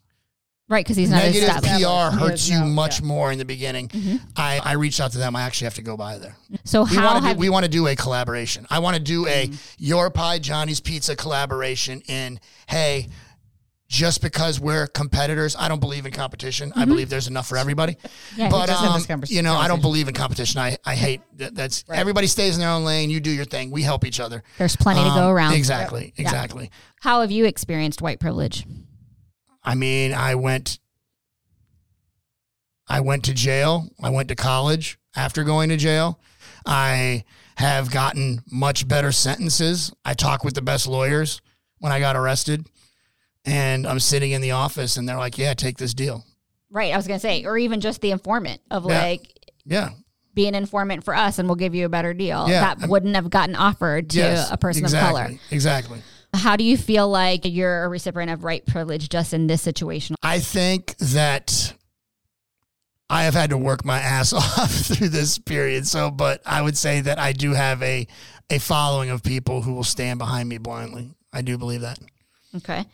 [0.68, 1.84] Right, because he's not as Negative established.
[1.84, 3.06] PR hurts you no- much yeah.
[3.06, 3.88] more in the beginning.
[4.36, 5.36] I, I reached out to them.
[5.36, 6.34] I actually have to go by there.
[6.64, 8.66] So We how want to have do, we want to do a collaboration.
[8.68, 9.48] I want to do a
[9.78, 12.00] Your Pie Johnny's Pizza collaboration.
[12.08, 13.06] In hey,
[13.88, 16.72] just because we're competitors, I don't believe in competition.
[16.74, 17.96] I believe there's enough for everybody.
[18.36, 20.60] Yeah, but just in um, this convers- you know, I don't believe in competition.
[20.60, 21.54] I, I hate that.
[21.54, 23.08] That's everybody stays in their own lane.
[23.10, 23.70] You do your thing.
[23.70, 24.42] We help each other.
[24.58, 25.52] there's plenty to go Um, around?
[25.52, 26.12] Exactly.
[26.16, 26.72] Exactly.
[27.02, 28.64] How have you experienced white privilege?
[29.66, 30.78] I mean, I went
[32.88, 33.88] I went to jail.
[34.00, 36.20] I went to college after going to jail.
[36.64, 37.24] I
[37.56, 39.92] have gotten much better sentences.
[40.04, 41.40] I talk with the best lawyers
[41.78, 42.66] when I got arrested.
[43.44, 46.24] And I'm sitting in the office and they're like, "Yeah, take this deal."
[46.70, 49.00] Right, I was gonna say, or even just the informant of Yeah.
[49.00, 49.32] like
[49.64, 49.90] Yeah.
[50.34, 52.48] be an informant for us, and we'll give you a better deal.
[52.48, 55.38] Yeah, that wouldn't have gotten offered to Yes, a person exactly, of color.
[55.50, 56.02] Exactly.
[56.36, 60.16] How do you feel like you're a recipient of right privilege just in this situation?
[60.22, 61.74] I think that
[63.08, 65.86] I have had to work my ass off through this period.
[65.86, 68.06] So, but I would say that I do have a
[68.48, 71.10] a following of people who will stand behind me blindly.
[71.32, 71.98] I do believe that.
[72.54, 72.84] Okay,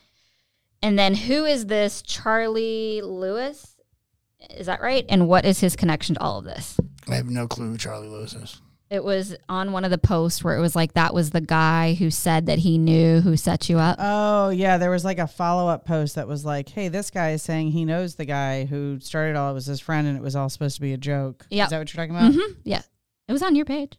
[0.83, 3.77] and then who is this Charlie Lewis?
[4.51, 5.05] Is that right?
[5.09, 6.79] And what is his connection to all of this?
[7.09, 8.61] I have no clue who Charlie Lewis is.
[8.93, 11.95] It was on one of the posts where it was like that was the guy
[11.95, 13.97] who said that he knew who set you up.
[13.99, 17.31] Oh yeah, there was like a follow up post that was like, "Hey, this guy
[17.31, 19.51] is saying he knows the guy who started all.
[19.51, 21.65] It was his friend, and it was all supposed to be a joke." Yep.
[21.65, 22.33] Is that what you're talking about?
[22.33, 22.61] Mm-hmm.
[22.65, 22.83] Yeah,
[23.29, 23.97] it was on your page.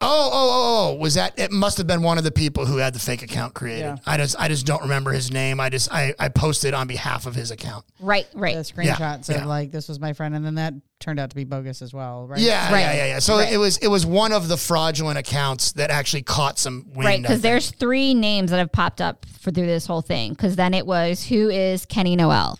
[0.00, 0.94] Oh, oh, oh, oh!
[0.96, 1.38] Was that?
[1.38, 3.80] It must have been one of the people who had the fake account created.
[3.84, 3.96] Yeah.
[4.04, 5.60] I just, I just don't remember his name.
[5.60, 7.86] I just, I, I posted on behalf of his account.
[8.00, 8.54] Right, right.
[8.54, 9.36] The screenshots yeah.
[9.42, 11.94] of like this was my friend, and then that turned out to be bogus as
[11.94, 12.38] well, right?
[12.38, 12.80] Yeah, Right.
[12.80, 13.18] yeah, yeah, yeah.
[13.20, 13.52] So Right.
[13.52, 17.04] it was, it was one of the fraudulent accounts that actually caught some wind.
[17.06, 20.32] Right, I because there's three names that have popped up for through this whole thing.
[20.32, 22.58] Because then it was who is Kenny Noel?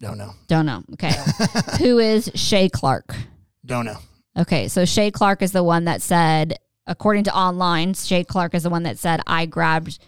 [0.00, 0.82] don't know, Don't know.
[0.94, 1.12] Okay,
[1.78, 3.14] who is Shay Clark?
[3.64, 3.98] don't know.
[4.38, 8.62] Okay, so Shay Clark is the one that said, according to online, Shay Clark is
[8.62, 9.98] the one that said, I grabbed,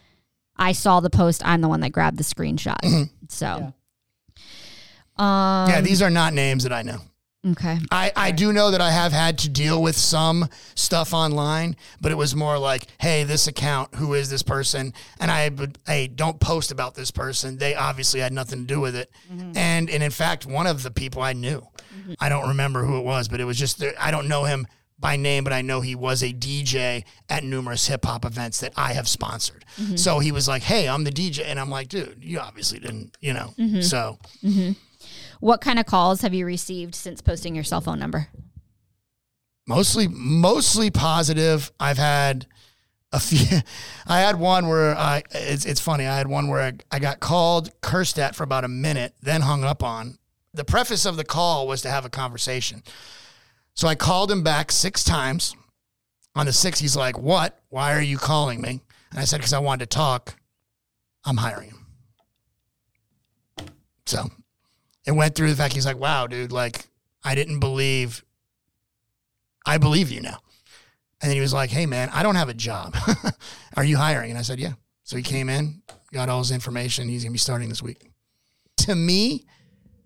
[0.56, 1.42] I saw the post.
[1.44, 3.08] I'm the one that grabbed the screenshot.
[3.28, 3.72] So,
[5.16, 6.98] um, yeah, these are not names that I know.
[7.52, 11.76] okay, I, I do know that I have had to deal with some stuff online,
[12.00, 14.94] but it was more like, hey, this account, who is this person?
[15.18, 17.56] And I would, hey, don't post about this person.
[17.58, 19.10] They obviously had nothing to do with it.
[19.30, 21.66] And and in fact, one of the people I knew,
[22.20, 24.66] I don't remember who it was, but it was just I don't know him
[24.98, 28.72] by name, but I know he was a DJ at numerous hip hop events that
[28.76, 29.64] I have sponsored.
[29.76, 29.96] Mm-hmm.
[29.96, 33.16] So he was like, hey, I'm the DJ, and I'm like, dude, you obviously didn't,
[33.20, 33.54] you know.
[33.58, 33.80] Mm-hmm.
[33.80, 34.72] So mm-hmm.
[35.40, 38.28] what kind of calls have you received since posting your cell phone number?
[39.66, 41.72] mostly mostly positive.
[41.78, 42.46] I've had
[43.12, 43.58] a few.
[44.06, 46.06] I had one where I it's it's funny.
[46.06, 49.42] I had one where I, I got called, cursed at for about a minute, then
[49.42, 50.18] hung up on.
[50.54, 52.82] The preface of the call was to have a conversation.
[53.74, 55.56] So I called him back six times.
[56.34, 57.60] On the sixth, he's like, "What?
[57.68, 60.36] Why are you calling me?" And I said, "Because I wanted to talk.
[61.24, 63.68] I'm hiring him."
[64.06, 64.30] So
[65.06, 66.52] it went through the fact he's like, "Wow, dude!
[66.52, 66.86] Like
[67.24, 68.24] I didn't believe
[69.66, 70.38] I believe you now.
[71.20, 72.96] And then he was like, Hey man, I don't have a job.
[73.76, 74.30] Are you hiring?
[74.30, 74.72] And I said, Yeah.
[75.04, 77.08] So he came in, got all his information.
[77.08, 78.10] He's gonna be starting this week.
[78.78, 79.44] To me,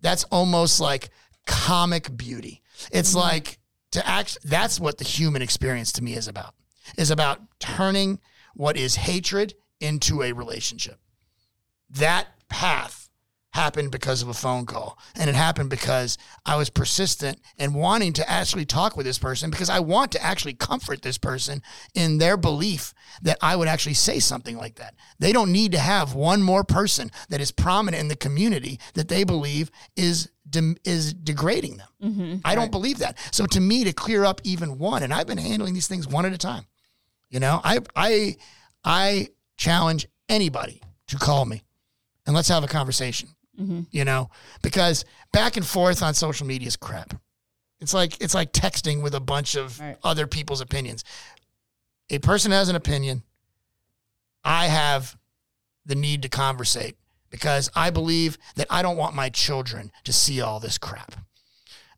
[0.06, 1.10] that's almost like
[1.46, 2.62] comic beauty.
[2.92, 3.18] It's mm-hmm.
[3.18, 3.58] like
[3.90, 6.54] to act that's what the human experience to me is about.
[6.96, 8.20] Is about turning
[8.54, 11.00] what is hatred into a relationship.
[11.90, 13.05] That path
[13.56, 14.98] happened because of a phone call.
[15.16, 19.50] And it happened because I was persistent and wanting to actually talk with this person
[19.50, 21.62] because I want to actually comfort this person
[21.94, 22.92] in their belief
[23.22, 24.94] that I would actually say something like that.
[25.18, 29.08] They don't need to have one more person that is prominent in the community that
[29.08, 31.88] they believe is de- is degrading them.
[32.02, 32.36] Mm-hmm.
[32.44, 33.18] I don't believe that.
[33.32, 36.26] So to me to clear up even one and I've been handling these things one
[36.26, 36.66] at a time.
[37.30, 38.36] You know, I I
[38.84, 41.62] I challenge anybody to call me
[42.26, 43.30] and let's have a conversation.
[43.58, 43.82] Mm-hmm.
[43.90, 44.30] You know,
[44.62, 47.14] because back and forth on social media is crap.
[47.80, 49.96] It's like it's like texting with a bunch of Right.
[50.02, 51.04] other people's opinions.
[52.10, 53.22] A person has an opinion.
[54.44, 55.16] I have
[55.84, 56.96] the need to conversate
[57.30, 61.14] because I believe that I don't want my children to see all this crap.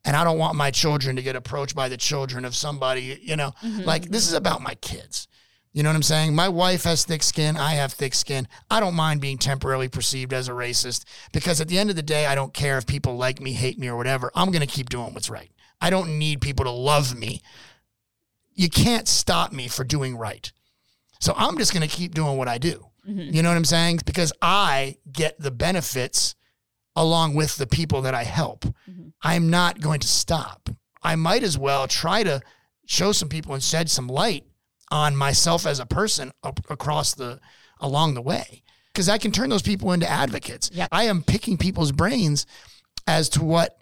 [0.04, 3.36] And I don't want my children to get approached by the children of somebody, you
[3.36, 3.82] know, mm-hmm.
[3.82, 4.38] like this is mm-hmm.
[4.38, 5.28] about my kids.
[5.72, 6.34] You know what I'm saying?
[6.34, 7.56] My wife has thick skin.
[7.56, 8.48] I have thick skin.
[8.70, 12.02] I don't mind being temporarily perceived as a racist because at the end of the
[12.02, 14.32] day, I don't care if people like me, hate me, or whatever.
[14.34, 15.50] I'm going to keep doing what's right.
[15.80, 17.42] I don't need people to love me.
[18.54, 20.50] You can't stop me for doing right.
[21.20, 22.86] So I'm just going to keep doing what I do.
[23.08, 23.34] Mm-hmm.
[23.34, 24.00] You know what I'm saying?
[24.04, 26.34] Because I get the benefits
[26.96, 28.64] along with the people that I help.
[28.64, 29.08] Mm-hmm.
[29.22, 30.68] I'm not going to stop.
[31.02, 32.40] I might as well try to
[32.86, 34.44] show some people and shed some light
[34.90, 37.40] on myself as a person up across the
[37.80, 38.62] along the way
[38.92, 40.70] because I can turn those people into advocates.
[40.72, 40.88] Yep.
[40.90, 42.46] I am picking people's brains
[43.06, 43.78] as to what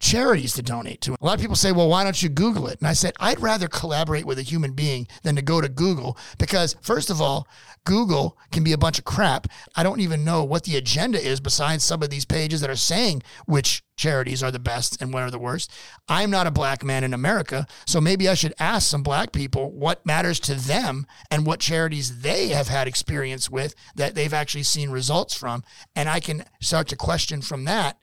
[0.00, 1.12] charities to donate to.
[1.12, 2.78] A lot of people say, well, why don't you Google it?
[2.78, 6.16] And I said, I'd rather collaborate with a human being than to go to Google
[6.38, 7.46] because, first of all,
[7.84, 9.46] Google can be a bunch of crap.
[9.76, 12.76] I don't even know what the agenda is besides some of these pages that are
[12.76, 15.70] saying which charities are the best and what are the worst.
[16.08, 19.70] I'm not a black man in America, so maybe I should ask some black people
[19.70, 24.62] what matters to them and what charities they have had experience with that they've actually
[24.62, 25.62] seen results from.
[25.94, 27.98] And I can start to question from that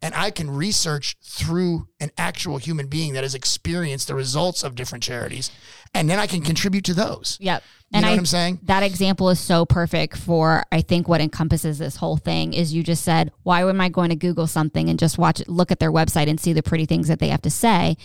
[0.00, 4.74] and I can research through an actual human being that has experienced the results of
[4.74, 5.50] different charities,
[5.94, 7.36] and then I can contribute to those.
[7.40, 7.62] Yep.
[7.90, 8.58] You and know I, what I'm saying?
[8.64, 12.82] That example is so perfect for I think what encompasses this whole thing is you
[12.82, 15.78] just said, why am I going to Google something and just watch it, look at
[15.80, 17.96] their website and see the pretty things that they have to say?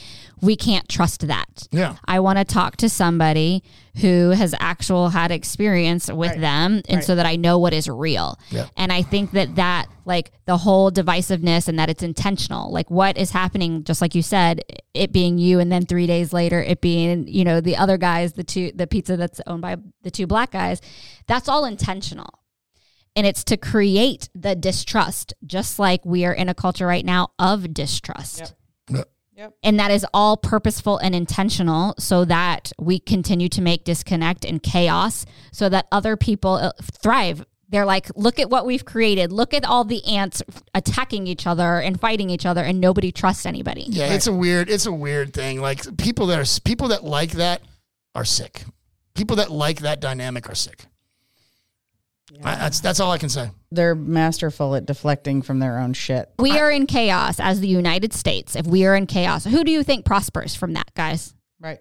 [0.42, 1.68] We can't trust that.
[1.72, 1.98] Yeah.
[2.06, 3.62] I want to talk to somebody
[4.00, 6.40] who has actual had experience with Right.
[6.40, 7.04] them and Right.
[7.04, 8.40] so that I know what is real.
[8.52, 8.68] Yeah.
[8.78, 12.72] And I think that that like the whole divisiveness and that it's intentional.
[12.72, 14.62] Like what is happening just like you said,
[14.94, 18.34] it being you and then 3 days later it being, you know, the other guys,
[18.34, 20.82] the two the pizza that's owned by the two black guys,
[21.28, 22.40] that's all intentional.
[23.16, 27.30] And it's to create the distrust, just like we are in a culture right now
[27.38, 28.56] of distrust.
[29.36, 29.56] Yep.
[29.64, 34.62] And that is all purposeful and intentional so that we continue to make disconnect and
[34.62, 36.72] chaos so that other people uh,
[37.02, 37.44] thrive.
[37.74, 39.32] They're like, look at what we've created.
[39.32, 40.44] Look at all the ants
[40.76, 43.86] attacking each other and fighting each other, and nobody trusts anybody.
[43.90, 45.60] Yeah, it's a weird it's a weird thing.
[45.60, 47.64] Like people that are people that like that
[48.14, 48.66] are sick.
[49.16, 50.86] People that like that dynamic are sick.
[52.44, 53.50] I, that's that's all I can say.
[53.72, 56.30] They're masterful at deflecting from their own shit.
[56.38, 58.56] We are in chaos as the United States.
[58.56, 61.34] If we are in chaos, who do you think prospers from that, guys?
[61.60, 61.80] Right.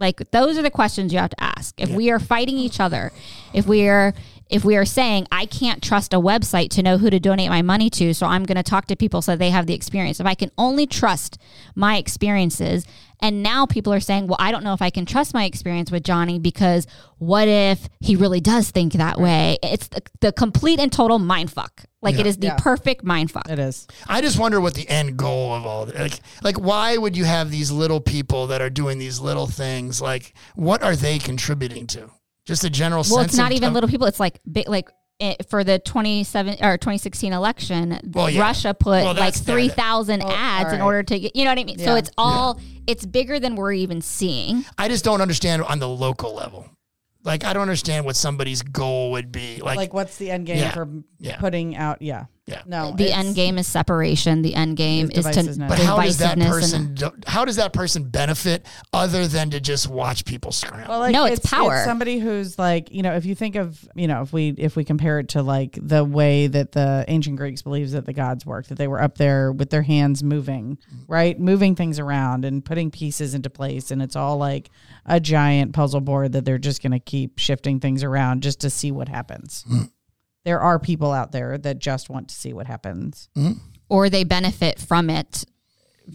[0.00, 1.78] Like those are the questions you have to ask.
[1.78, 3.12] If we are fighting each other,
[3.52, 4.14] if we are
[4.50, 7.62] if we are saying I can't trust a website to know who to donate my
[7.62, 10.20] money to, so I'm going to talk to people so they have the experience.
[10.20, 11.38] If I can only trust
[11.74, 12.84] my experiences,
[13.20, 15.90] and now people are saying, "Well, I don't know if I can trust my experience
[15.90, 16.86] with Johnny because
[17.18, 21.50] what if he really does think that way?" It's the, the complete and total mind
[21.50, 21.84] fuck.
[22.02, 22.56] Like it is the Yeah.
[22.56, 23.48] perfect mind fuck.
[23.48, 23.86] It is.
[24.06, 27.24] I just wonder what the end goal of all this, like like why would you
[27.24, 30.02] have these little people that are doing these little things?
[30.02, 32.10] Like what are they contributing to?
[32.46, 34.06] Just a general Well, sense it's not of- even of- little people.
[34.06, 34.90] It's like big, like
[35.20, 38.40] eh, for the 27 or 2016 election, Well, yeah.
[38.42, 41.58] Russia put Well, like 3,000 Oh, ads all in order to get, you know what
[41.58, 41.78] I mean?
[41.78, 44.64] So it's all, it's bigger than we're even seeing.
[44.76, 46.68] I just don't understand on the local level.
[47.22, 49.62] Like I don't understand what somebody's goal would be.
[49.62, 50.72] Like, Like, what's the end game Yeah.
[50.72, 50.88] for
[51.18, 51.36] Yeah.
[51.38, 52.02] putting out?
[52.02, 52.24] Yeah.
[52.46, 52.60] Yeah.
[52.66, 52.92] No.
[52.94, 54.42] The end game is separation.
[54.42, 55.68] The end game Is is, to divisiveness.
[55.68, 59.60] but how does that divisiveness and- person how does that person benefit other than to
[59.60, 60.88] just watch people scramble?
[60.90, 61.82] Well, like No, it's power.
[61.84, 64.84] somebody who's like, you know, if you think of, you know, if we if we
[64.84, 68.66] compare it to like the way that the ancient Greeks believes that the gods work,
[68.66, 70.76] that they were up there with their hands moving,
[71.08, 74.68] right, moving things around and putting pieces into place, and it's all like
[75.06, 78.68] a giant puzzle board that they're just going to keep shifting things around just to
[78.68, 79.64] see what happens.
[79.66, 79.82] Hmm.
[80.44, 83.58] There are people out there that just want to see what happens mm-hmm.
[83.88, 85.44] or they benefit from it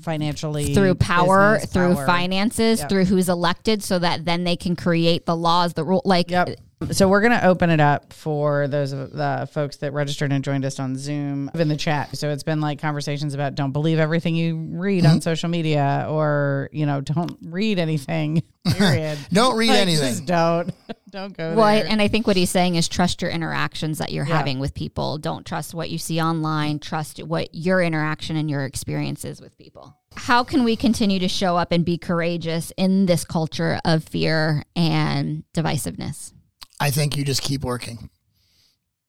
[0.04, 2.06] financially through power, business, through power.
[2.06, 2.90] finances, Yep.
[2.90, 6.02] through who's elected so that then they can create the laws, the rule.
[6.06, 6.60] Like, Yep.
[6.92, 10.42] So we're going to open it up for those of the folks that registered and
[10.42, 12.16] joined us on Zoom in the chat.
[12.16, 15.12] So it's been like conversations about don't believe everything you read Mm-hmm.
[15.16, 18.44] on social media or, you know, don't read anything.
[18.66, 19.18] Period.
[19.34, 20.10] Don't read Like, anything.
[20.14, 20.72] Just don't.
[21.10, 21.88] Don't go Well, there.
[21.88, 24.38] and I think what he's saying is trust your interactions that you're Yeah.
[24.38, 25.18] having with people.
[25.18, 26.78] Don't trust what you see online.
[26.80, 29.98] Trust what your interaction and your experiences with people.
[30.16, 34.64] How can we continue to show up and be courageous in this culture of fear
[34.76, 36.34] and divisiveness?
[36.80, 38.10] I think you just keep working.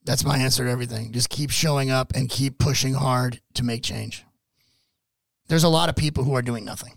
[0.05, 1.13] That's my answer to everything.
[1.13, 4.25] Just keep showing up and keep pushing hard to make change.
[5.49, 6.97] There's a lot of people who are doing nothing.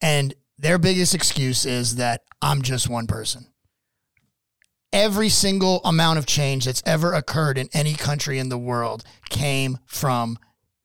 [0.00, 3.46] And their biggest excuse is that I'm just one person.
[4.92, 9.78] Every single amount of change that's ever occurred in any country in the world came
[9.86, 10.38] from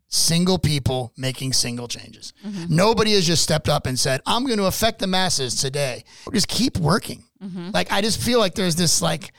[0.07, 2.33] single people making single changes.
[2.45, 2.75] Mm-hmm.
[2.75, 6.03] Nobody has just stepped up and said, I'm going to affect the masses today.
[6.33, 7.23] Just keep working.
[7.43, 7.71] Mm-hmm.
[7.73, 9.33] Like, I just feel like there's this like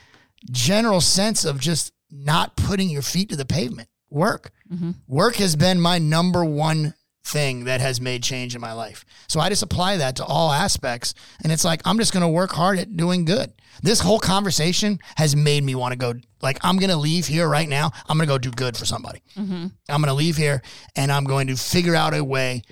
[0.51, 3.89] general sense of just not putting your feet to the pavement.
[4.09, 4.51] Work.
[4.71, 4.91] Mm-hmm.
[5.07, 6.93] Work has been my number one
[7.25, 9.03] thing that has made change in my life.
[9.27, 11.13] So I just apply that to all aspects.
[11.43, 13.51] And it's like, I'm just going to work hard at doing good.
[13.83, 17.47] This whole conversation has made me want to go, like, I'm going to leave here
[17.47, 17.91] right now.
[18.07, 19.21] I'm going to go do good for somebody.
[19.35, 19.67] Mm-hmm.
[19.89, 20.61] I'm going to leave here
[20.95, 22.63] and I'm going to figure out a way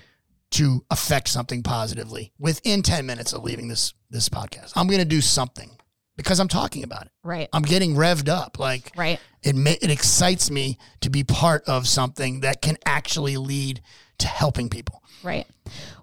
[0.52, 4.72] to affect something positively within 10 minutes of leaving this this podcast.
[4.76, 5.70] I'm going to do something
[6.16, 7.12] because I'm talking about it.
[7.24, 7.48] Right.
[7.52, 8.58] I'm getting revved up.
[8.58, 9.18] Like Right.
[9.42, 13.82] it ma- it excites me to be part of something that can actually lead
[14.18, 15.02] to helping people.
[15.24, 15.46] Right.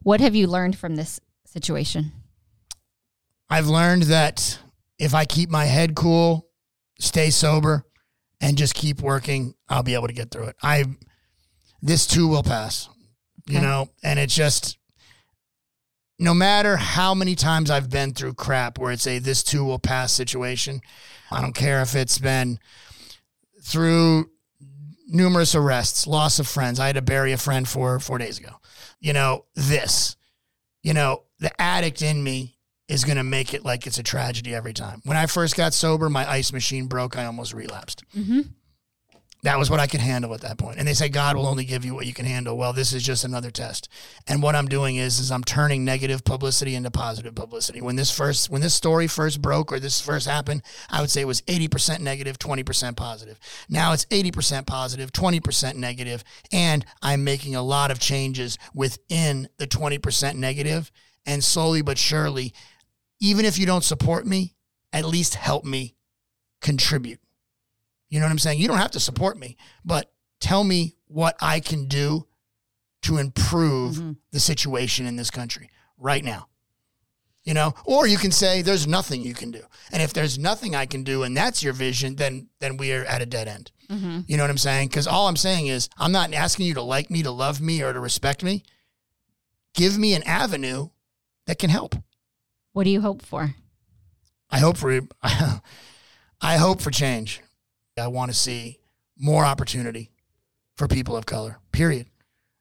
[0.01, 2.11] What have you learned from this situation?
[3.49, 4.59] I've learned that
[5.03, 6.47] if I keep my head cool,
[6.99, 7.85] stay sober,
[8.41, 10.55] and just keep working, I'll be able to get through it.
[10.61, 10.85] I
[11.81, 12.89] this too will pass.
[13.47, 13.65] You Okay.
[13.65, 14.77] know, and it's just
[16.17, 19.79] no matter how many times I've been through crap where it's a this too will
[19.79, 20.81] pass situation,
[21.31, 22.59] I don't care if it's been
[23.61, 24.29] through
[25.07, 26.79] numerous arrests, loss of friends.
[26.79, 28.55] I had to bury a friend four four days ago.
[29.01, 30.15] You know, this.
[30.83, 32.52] You know, the addict in me
[32.87, 35.01] is going to make it like it's a tragedy every time.
[35.05, 37.17] When I first got sober, my ice machine broke.
[37.17, 38.03] I almost relapsed.
[38.15, 38.41] Mm-hmm.
[39.43, 40.79] That was what I could handle at that point.
[40.79, 42.57] And they say God will only give you what you can handle.
[42.57, 43.89] Well, this is just another test.
[44.25, 47.81] And what I'm doing is is I'm turning negative publicity into positive publicity.
[47.81, 51.21] When this first when this story first broke or this first happened, I would say
[51.21, 53.37] it was 80% negative, 20% positive.
[53.67, 56.23] Now it's 80% positive, 20% negative,
[56.53, 60.89] and I'm making a lot of changes within the 20% negative
[61.25, 62.53] and slowly but surely
[63.23, 64.53] even if you don't support me,
[64.91, 65.95] at least help me
[66.61, 67.19] contribute.
[68.09, 68.59] You know what I'm saying?
[68.59, 69.55] You don't have to support me,
[69.85, 70.11] but
[70.41, 72.27] tell me what I can do
[73.03, 74.17] to improve Mhm.
[74.31, 76.47] the situation in this country right now.
[77.43, 79.63] You know, or you can say there's nothing you can do.
[79.91, 83.03] And if there's nothing I can do and that's your vision, then then we are
[83.05, 83.71] at a dead end.
[83.89, 84.21] Mm-hmm.
[84.27, 84.89] You know what I'm saying?
[84.89, 87.81] Cuz all I'm saying is I'm not asking you to like me, to love me
[87.83, 88.63] or to respect me.
[89.73, 90.89] Give me an avenue
[91.47, 91.95] that can help.
[92.73, 93.55] What do you hope for?
[94.49, 97.41] I hope for I hope for change.
[97.97, 98.79] I want to see
[99.17, 100.11] more opportunity
[100.75, 101.59] for people of color.
[101.71, 102.07] Period.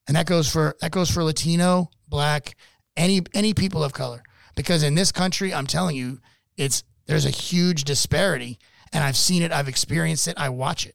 [0.07, 2.55] And that goes for that goes for Latino, black,
[2.97, 4.23] any any people of color.
[4.55, 6.21] Because in this country, I'm telling you,
[6.57, 8.59] it's there's a huge disparity
[8.93, 10.95] and I've seen it, I've experienced it, I watch it.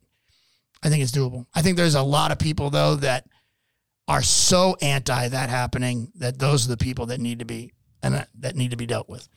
[0.84, 1.48] I think it's doable.
[1.56, 3.26] I think there's a lot of people though that
[4.08, 7.72] are so anti that happening that those are the people that need to be
[8.04, 9.28] and that- that need to be dealt with.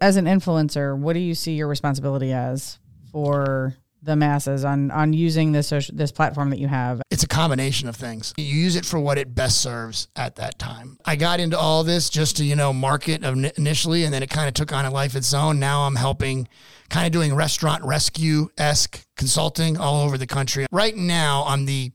[0.00, 2.78] As an influencer, what do you see your responsibility as
[3.10, 7.00] for the masses on on using this social, this platform that you have?
[7.10, 8.34] it's a combination of things.
[8.36, 10.98] You use it for what it best serves at that time.
[11.04, 14.48] I got into all this just to, you know, market initially, and then it kind
[14.48, 15.58] of took on a life of its own.
[15.58, 16.46] Now I'm helping,
[16.90, 20.66] kind of doing restaurant rescue esque consulting all over the country.
[20.70, 21.90] Right now, I'm the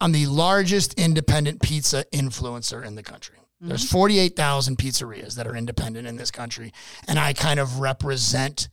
[0.00, 3.34] I'm the largest independent pizza influencer in the country.
[3.60, 3.96] There's mm-hmm.
[3.96, 6.72] 48,000 pizzerias that are independent in this country,
[7.08, 8.68] and I kind of represent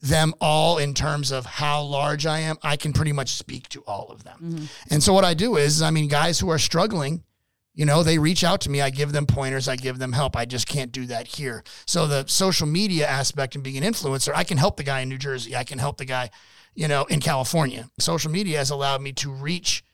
[0.00, 3.82] them all in terms of how large I am, I can pretty much speak to
[3.82, 4.38] all of them.
[4.42, 4.64] Mm-hmm.
[4.90, 7.24] And so what I do is, I mean, guys who are struggling,
[7.74, 8.80] you know, they reach out to me.
[8.80, 9.68] I give them pointers.
[9.68, 10.36] I give them help.
[10.36, 11.62] I just can't do that here.
[11.86, 15.08] So the social media aspect and being an influencer, I can help the guy in
[15.08, 15.54] New Jersey.
[15.54, 16.30] I can help the guy,
[16.74, 17.88] you know, in California.
[17.98, 19.84] Social media has allowed me to reach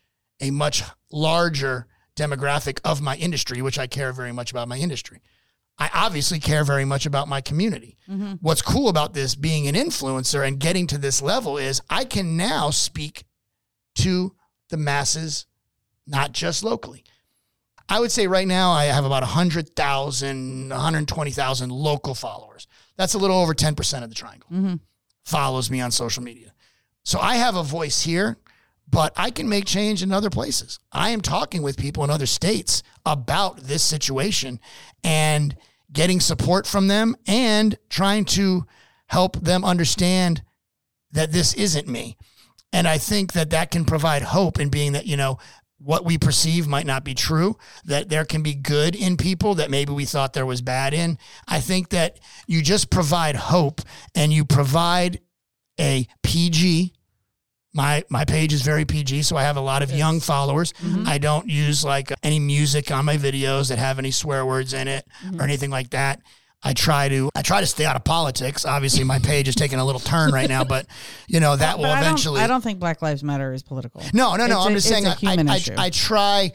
[0.40, 1.86] a much larger
[2.16, 5.20] demographic of my industry, which I care very much about my industry.
[5.78, 7.98] I obviously care very much about my community.
[8.08, 8.34] Mm-hmm.
[8.40, 12.36] What's cool about this being an influencer and getting to this level is I can
[12.36, 13.24] now speak
[13.96, 14.34] to
[14.68, 15.46] the masses,
[16.06, 17.04] not just locally.
[17.88, 22.66] I would say right now I have about 100,000, 120,000 local followers.
[22.96, 24.74] That's a little over 10% of the triangle mm-hmm.
[25.24, 26.52] follows me on social media.
[27.02, 28.38] So I have a voice here,
[28.88, 30.78] but I can make change in other places.
[30.92, 34.60] I am talking with people in other states about this situation
[35.02, 35.56] and
[35.92, 38.66] getting support from them and trying to
[39.06, 40.42] help them understand
[41.12, 42.16] that this isn't me.
[42.72, 45.38] And I think that that can provide hope in being that, you know,
[45.78, 49.70] what we perceive might not be true, that there can be good in people that
[49.70, 51.18] maybe we thought there was bad in.
[51.46, 53.80] I think that you just provide hope
[54.14, 55.20] and you provide
[55.78, 56.94] a PG.
[57.74, 60.72] My my page is very PG, so I have a lot of young followers.
[60.74, 61.08] Mm-hmm.
[61.08, 64.86] I don't use like any music on my videos that have any swear words in
[64.86, 65.40] it or mm-hmm.
[65.40, 66.20] anything like that.
[66.64, 68.64] I try to I try to stay out of politics.
[68.64, 70.86] Obviously, my page is taking a little turn right now, but
[71.26, 72.40] you know that will But I don't- eventually.
[72.40, 74.02] I don't, think Black Lives Matter is political.
[74.14, 74.56] No, no, no.
[74.58, 75.36] It's I'm a- just saying I, I.
[75.46, 76.52] I, I try.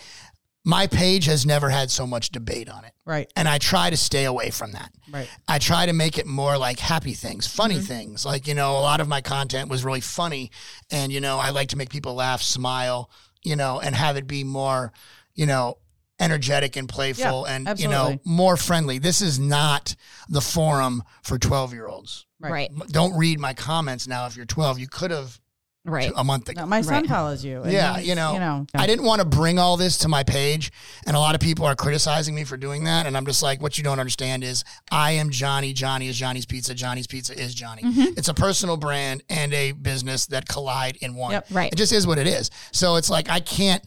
[0.65, 3.31] My page has never had so much debate on it, Right.
[3.35, 4.91] and I try to stay away from that.
[5.09, 5.29] Right.
[5.47, 7.85] I try to make it more like happy things, funny Mm-hmm.
[7.85, 8.25] things.
[8.25, 10.51] Like you know, a lot of my content was really funny,
[10.91, 13.09] and you know, I like to make people laugh, smile,
[13.41, 14.91] you know, and have it be more,
[15.33, 15.77] you know,
[16.19, 18.99] energetic and playful, Yeah, and you know, more friendly.
[18.99, 19.95] This is not
[20.27, 22.25] the forum for twelve year olds.
[22.41, 22.69] Right.
[22.89, 24.25] Don't read my comments now.
[24.25, 25.39] If you're twelve, you could have
[25.85, 26.11] Right.
[26.15, 26.61] a month ago.
[26.61, 27.07] No, my son Right.
[27.07, 27.61] follows you.
[27.63, 28.67] and Yeah, he's, you know, you know.
[28.75, 30.71] I didn't want to bring all this to my page,
[31.07, 33.05] and a lot of people are criticizing me for doing that.
[33.07, 35.73] And I'm just like, what you don't understand is I am Johnny.
[35.73, 36.75] Johnny is Johnny's Pizza.
[36.75, 37.81] Johnny's Pizza is Johnny.
[37.83, 38.17] Mm-hmm.
[38.17, 41.31] It's a personal brand and a business that collide in one.
[41.31, 41.47] Yep.
[41.51, 41.71] Right.
[41.71, 42.51] It just is what it is.
[42.73, 43.83] So it's like I can't,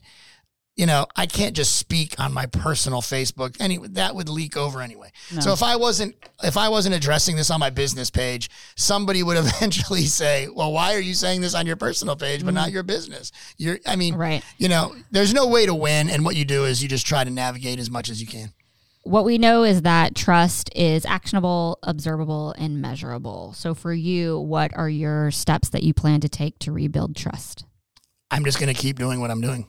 [0.74, 3.56] you know, I can't just speak on my personal Facebook.
[3.60, 5.12] Any that would leak over anyway.
[5.40, 9.36] So if I wasn't if I wasn't addressing this on my business page, somebody would
[9.38, 12.72] eventually say, "Well, why are you saying this on your personal page but not mm.
[12.72, 14.42] your business?" You're I mean, Right.
[14.56, 17.22] you know, there's no way to win and what you do is you just try
[17.22, 18.52] to navigate as much as you can.
[19.04, 23.52] What we know is that trust is actionable, observable, and measurable.
[23.52, 27.64] So for you, what are your steps that you plan to take to rebuild trust?
[28.30, 29.66] I'm just going to keep doing what I'm doing.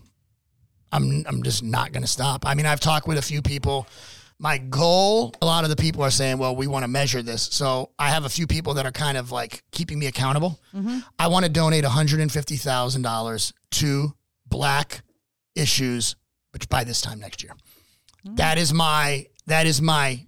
[0.94, 2.46] I'm I'm just not going to stop.
[2.46, 3.88] I mean, I've talked with a few people.
[4.40, 7.50] My goal, a lot of the people are saying, "Well, we want to measure this."
[7.52, 10.60] So I have a few people that are kind of like keeping me accountable.
[10.74, 11.00] Mm-hmm.
[11.18, 14.14] I want to donate $150,000 to
[14.48, 15.02] Black
[15.56, 16.16] issues,
[16.52, 17.54] which by this time next year.
[18.26, 18.38] Mm.
[18.38, 20.26] That is my that is my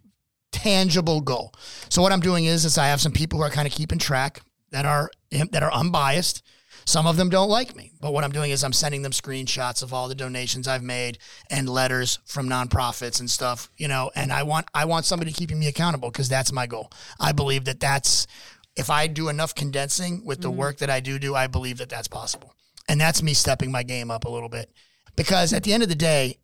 [0.52, 1.54] tangible goal.
[1.90, 4.00] So what I'm doing is, is I have some people who are kind of keeping
[4.00, 4.42] track
[4.72, 6.42] that are that are unbiased.
[6.88, 9.82] Some of them don't like me, but what I'm doing is I'm sending them screenshots
[9.82, 11.18] of all the donations I've made
[11.50, 14.12] and letters from nonprofits and stuff, you know.
[14.16, 16.92] And I want I want somebody keeping me accountable because that's my goal.
[17.20, 18.28] I believe that that's
[18.76, 20.60] if I do enough condensing with the mm-hmm.
[20.60, 22.54] work that I do do, I believe that that's possible.
[22.88, 24.72] And that's me stepping my game up a little bit
[25.16, 26.38] because at the end of the day,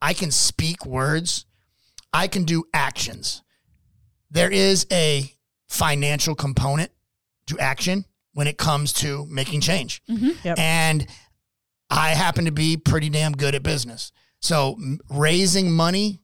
[0.00, 1.44] I can speak words,
[2.10, 3.42] I can do actions.
[4.30, 5.30] There is a
[5.68, 6.90] financial component
[7.48, 10.02] to action when it comes to making change.
[10.10, 10.30] Mm-hmm.
[10.44, 10.58] Yep.
[10.58, 11.06] And
[11.88, 14.12] I happen to be pretty damn good at business.
[14.40, 14.76] So
[15.08, 16.20] raising money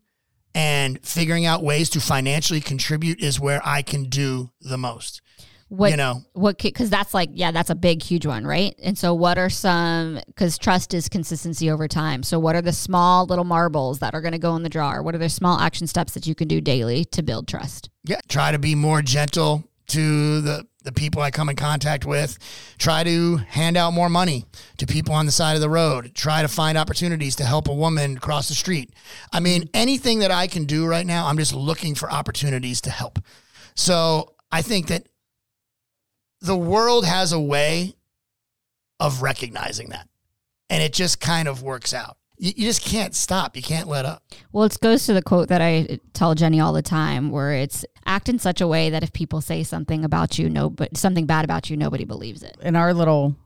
[0.55, 5.23] and figuring out ways to financially contribute is where I can do the most.
[5.69, 8.99] What you know, what because that's like yeah that's a big huge one right and
[8.99, 13.25] so what are some because trust is consistency over time so what are the small
[13.25, 15.87] little marbles that are going to go in the jar what are the small action
[15.87, 19.63] steps that you can do daily to build trust yeah, try to be more gentle
[19.87, 22.39] to the the people I come in contact with.
[22.79, 24.47] Try to hand out more money
[24.79, 26.15] to people on the side of the road.
[26.15, 28.95] Try to find opportunities to help a woman cross the street.
[29.33, 32.91] I mean, anything that I can do right now, I'm just looking for opportunities to
[32.91, 33.19] help.
[33.75, 35.07] So I think that
[36.41, 37.95] the world has a way
[38.99, 40.09] of recognizing that.
[40.69, 42.17] And it just kind of works out.
[42.41, 43.55] You, you just can't stop.
[43.57, 44.23] You can't let up.
[44.53, 47.85] well it goes to the quote that i tell jenny all the time where it's
[48.07, 51.27] act in such a way that if people say something about you no but something
[51.27, 53.37] bad about you nobody believes it in our little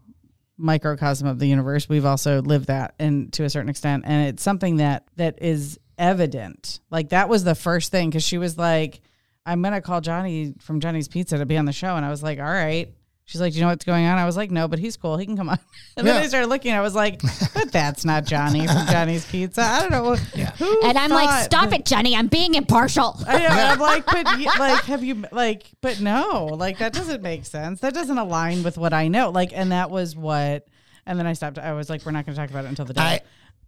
[0.56, 4.04] microcosm of the universe, we've also lived that and to a certain extent.
[4.06, 6.80] And it's something that that is evident.
[6.90, 9.00] Like that was the first thing because she was like,
[9.46, 11.96] I'm gonna call Johnny from Johnny's Pizza to be on the show.
[11.96, 12.92] And I was like, All right.
[13.26, 14.18] She's like, Do you know what's going on?
[14.18, 15.16] I was like, No, but he's cool.
[15.16, 15.58] He can come on.
[15.96, 16.22] And then Yeah.
[16.22, 17.20] I started looking, I was like,
[17.54, 19.62] But that's not Johnny from Johnny's Pizza.
[19.62, 20.14] I don't know.
[20.14, 22.14] Who and i'm like stop that- it Johnny.
[22.16, 23.44] i'm being impartial I know.
[23.46, 27.44] and I'm like, but y- like, have you like, but no, like that doesn't make
[27.46, 27.80] sense.
[27.80, 29.30] That doesn't align with what I know.
[29.30, 30.66] Like, and that was what.
[31.06, 31.58] And then I stopped.
[31.58, 33.00] I was like, we're not going to talk about it until the day.
[33.00, 33.20] I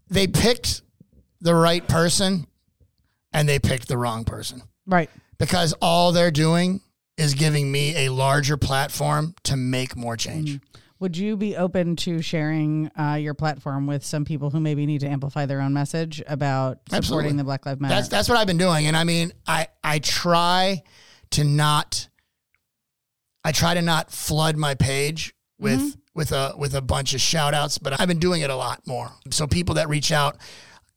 [0.09, 0.83] they picked
[1.41, 2.47] the right person
[3.33, 5.11] and they picked the wrong person right.
[5.39, 6.81] because all they're doing
[7.17, 10.61] is giving me a larger platform to make more change.
[10.99, 15.01] Would you be open to sharing uh, your platform with some people who maybe need
[15.01, 17.33] to amplify their own message about supporting Absolutely.
[17.33, 17.95] the Black Lives Matter?
[17.95, 20.83] That's that's what I've been doing, and I mean, I I try
[21.33, 22.09] to not,
[23.45, 27.53] I try to not flood my page with with a with a bunch of shout
[27.53, 29.13] outs, but I've been doing it a lot more.
[29.31, 30.39] So people that reach out.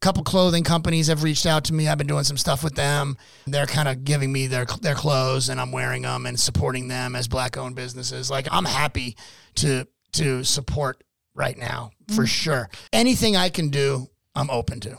[0.00, 1.86] Couple clothing companies have reached out to me.
[1.86, 3.18] I've been doing some stuff with them.
[3.46, 7.14] They're kind of giving me their their clothes, and I'm wearing them and supporting them
[7.14, 8.30] as black owned businesses.
[8.30, 9.16] Like I'm happy
[9.56, 12.70] to to support right now for sure.
[12.92, 14.96] Anything I can do, I'm open to.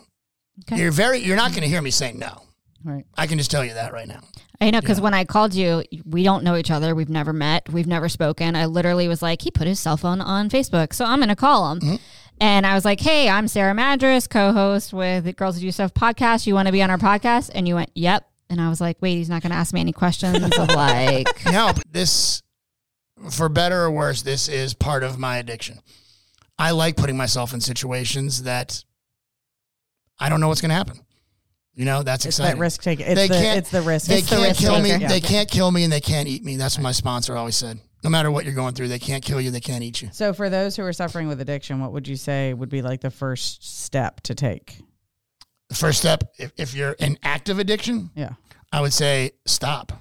[0.64, 0.82] Okay.
[0.82, 1.20] You're very.
[1.20, 2.44] You're not going to hear me say no.
[2.84, 3.06] Right.
[3.18, 4.22] I can just tell you that right now.
[4.60, 6.94] I know because when I called you, we don't know each other.
[6.94, 7.68] We've never met.
[7.70, 8.56] We've never spoken.
[8.56, 11.36] I literally was like, he put his cell phone on Facebook, so I'm going to
[11.36, 11.80] call him.
[11.80, 11.96] Mm-hmm.
[12.42, 15.94] And I was like, hey, I'm Sarah Madras, co-host with the Girls Who Do Stuff
[15.94, 16.48] podcast.
[16.48, 17.52] You want to be on our podcast?
[17.54, 18.28] And you went, yep.
[18.50, 21.46] And I was like, wait, he's not going to ask me any questions of like,
[21.46, 22.42] No, but this,
[23.30, 25.82] for better or worse, this is part of my addiction.
[26.58, 28.84] I like putting myself in situations that
[30.20, 31.00] I don't know what's going to happen.
[31.76, 32.58] You know, that's It's exciting.
[32.58, 33.06] that risk taking.
[33.06, 34.08] It's They the can't- it's the risk.
[34.08, 34.90] They It's can't risk kill me.
[34.90, 35.08] taker.
[35.08, 36.58] They can't kill me, and they can't eat me.
[36.58, 37.80] That's what my sponsor always said.
[38.04, 39.52] No matter what you're going through, they can't kill you.
[39.52, 40.10] They can't eat you.
[40.12, 43.02] So for those who are suffering with addiction, what would you say would be like
[43.02, 44.78] the first step to take?
[45.70, 48.34] The first step, if, if you're in active addiction, Yeah.
[48.74, 49.92] I would say stop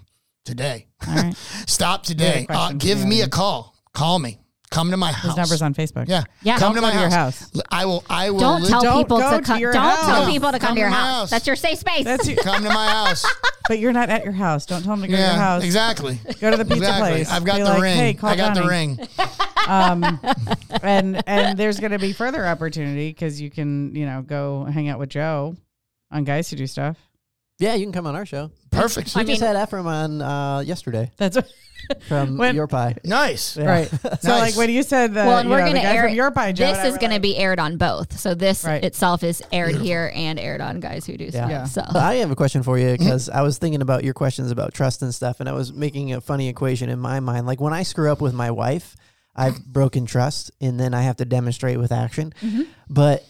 [0.45, 0.87] today.
[1.07, 1.37] All right.
[1.67, 2.47] Stop today.
[2.49, 3.75] Uh, give me a call.
[3.95, 4.39] Call me.
[4.71, 5.25] Come to my house.
[5.27, 6.09] His number's on Facebook.
[6.09, 6.23] Yeah.
[6.43, 6.57] Yeah.
[6.57, 7.41] Come to Don't my go to your house.
[7.41, 7.51] house.
[7.57, 8.05] L- I will.
[8.09, 8.39] I will.
[8.39, 9.59] don't li- tell Don't people go to to come.
[9.61, 11.07] your Don't tell people to come, Come to your house.
[11.07, 11.31] house.
[11.31, 12.05] That's your safe space.
[12.05, 12.37] That's you.
[12.37, 13.25] Come to my house.
[13.69, 14.67] But you're not at your house.
[14.67, 15.63] Don't tell them to go to your house.
[15.63, 16.19] Exactly.
[16.41, 17.11] Go to the pizza exactly.
[17.11, 17.31] place.
[17.31, 17.97] I've got Be the like, ring.
[17.97, 18.99] Hey, call I got the ring.
[19.69, 20.19] um,
[20.83, 24.89] and and there's going to be further opportunity because you can you know go hang
[24.89, 25.55] out with Joe
[26.11, 26.97] on guys who do stuff.
[27.61, 28.51] Yeah, you can come on our show.
[28.71, 29.15] Perfect.
[29.15, 31.37] We I just mean- had Ephraim on uh, yesterday That's
[32.09, 32.97] from When- Your Pie.
[33.05, 33.57] Nice.
[33.57, 33.65] Yeah.
[33.67, 33.89] right.
[34.21, 35.95] So like when you said that, well, and you we're know, the going to guy
[35.97, 36.53] air from your pie.
[36.53, 38.19] Joe This I is were going to like- be aired on both.
[38.19, 38.83] So this Right.
[38.83, 41.31] itself is aired here and aired on Guys Who Do Yeah.
[41.31, 41.51] Stuff.
[41.51, 41.65] Yeah.
[41.93, 44.73] So I have a question for you because I was thinking about your questions about
[44.75, 47.47] trust and stuff, and I was making a funny equation in my mind.
[47.47, 48.97] Like when I screw up with my wife,
[49.37, 52.33] I've broken trust, and then I have to demonstrate with action.
[52.89, 53.25] But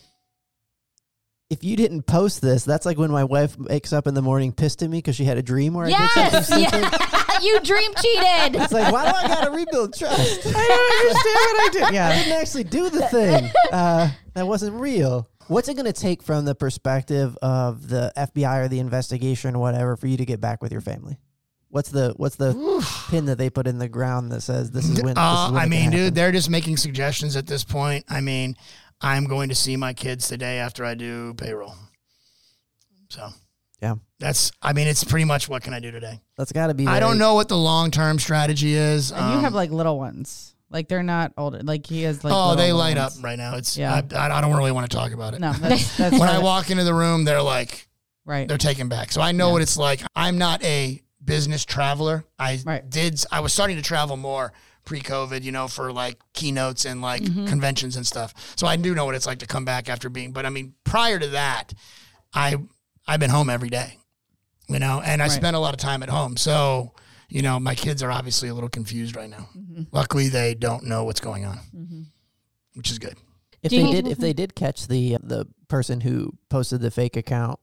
[1.51, 4.53] if you didn't post this, that's like when my wife wakes up in the morning
[4.53, 6.80] pissed at me because she had a dream where I did something stupid.
[6.82, 7.38] yeah.
[7.42, 8.62] you dream cheated.
[8.62, 10.46] It's like, why do I got to rebuild trust?
[10.46, 11.94] I don't understand what I did.
[11.94, 12.09] Yeah.
[12.09, 13.51] I didn't actually do the thing.
[13.72, 15.28] Uh, that wasn't real.
[15.48, 19.59] What's it going to take from the perspective of the FBI or the investigation or
[19.59, 21.18] whatever for you to get back with your family?
[21.70, 22.53] What's the what's the
[23.11, 25.14] pin that they put in the ground that says this is when?
[25.14, 28.05] This Uh, is when I mean, dude, they're just making suggestions at this point.
[28.09, 28.57] I mean,
[29.01, 31.74] I'm going to see my kids today after I do payroll.
[33.09, 33.28] So,
[33.80, 33.94] Yeah.
[34.18, 34.53] that's.
[34.62, 36.20] I mean, it's pretty much what can I do today.
[36.36, 36.86] that's got to be.
[36.86, 39.11] I very- don't know what the long term strategy is.
[39.11, 40.55] And you Um, have like little ones.
[40.72, 41.61] Like they're not older.
[41.62, 42.32] Like he has like.
[42.32, 43.18] oh, little they light ones.
[43.18, 43.57] up right now.
[43.57, 43.76] It's.
[43.76, 44.03] Yeah.
[44.14, 45.40] I, I don't really want to talk about it.
[45.40, 46.42] No, that's that's When I right.
[46.42, 47.88] walk into the room, they're like,
[48.24, 48.46] right.
[48.46, 49.11] they're taken back.
[49.11, 49.53] So I know Yeah.
[49.55, 50.03] what it's like.
[50.14, 52.24] I'm not a business traveler.
[52.38, 52.88] I Right.
[52.88, 53.22] did.
[53.32, 54.53] I was starting to travel more
[54.85, 57.47] pre-COVID, you know, for like keynotes and like Mm-hmm.
[57.47, 58.35] conventions and stuff.
[58.57, 60.33] So I do know what it's like to come back after being.
[60.33, 61.72] But I mean, prior to that,
[62.35, 62.57] I
[63.07, 63.99] I've been home every day,
[64.68, 65.33] you know, and I Right.
[65.33, 66.37] spent a lot of time at home.
[66.37, 66.93] So
[67.28, 69.49] you know, my kids are obviously a little confused right now.
[69.57, 69.83] Mm-hmm.
[69.93, 71.59] Luckily, they don't know what's going on,
[72.74, 73.16] which is good.
[73.62, 77.61] If they did, if they did catch the the person who posted the fake account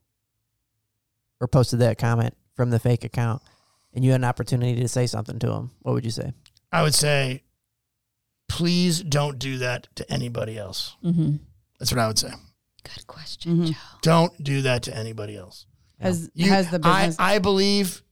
[1.41, 3.41] or posted that comment from the fake account,
[3.93, 6.33] and you had an opportunity to say something to them, what would you say?
[6.71, 7.43] I would say,
[8.49, 10.95] please don't do that to anybody else.
[11.03, 11.37] Mm-hmm.
[11.79, 12.31] That's what I would say.
[12.83, 13.67] Good question, Mhm.
[13.67, 13.75] Joe.
[14.01, 15.65] Don't do that to anybody else.
[15.99, 17.15] Has You- has the business?
[17.19, 18.03] I, I believe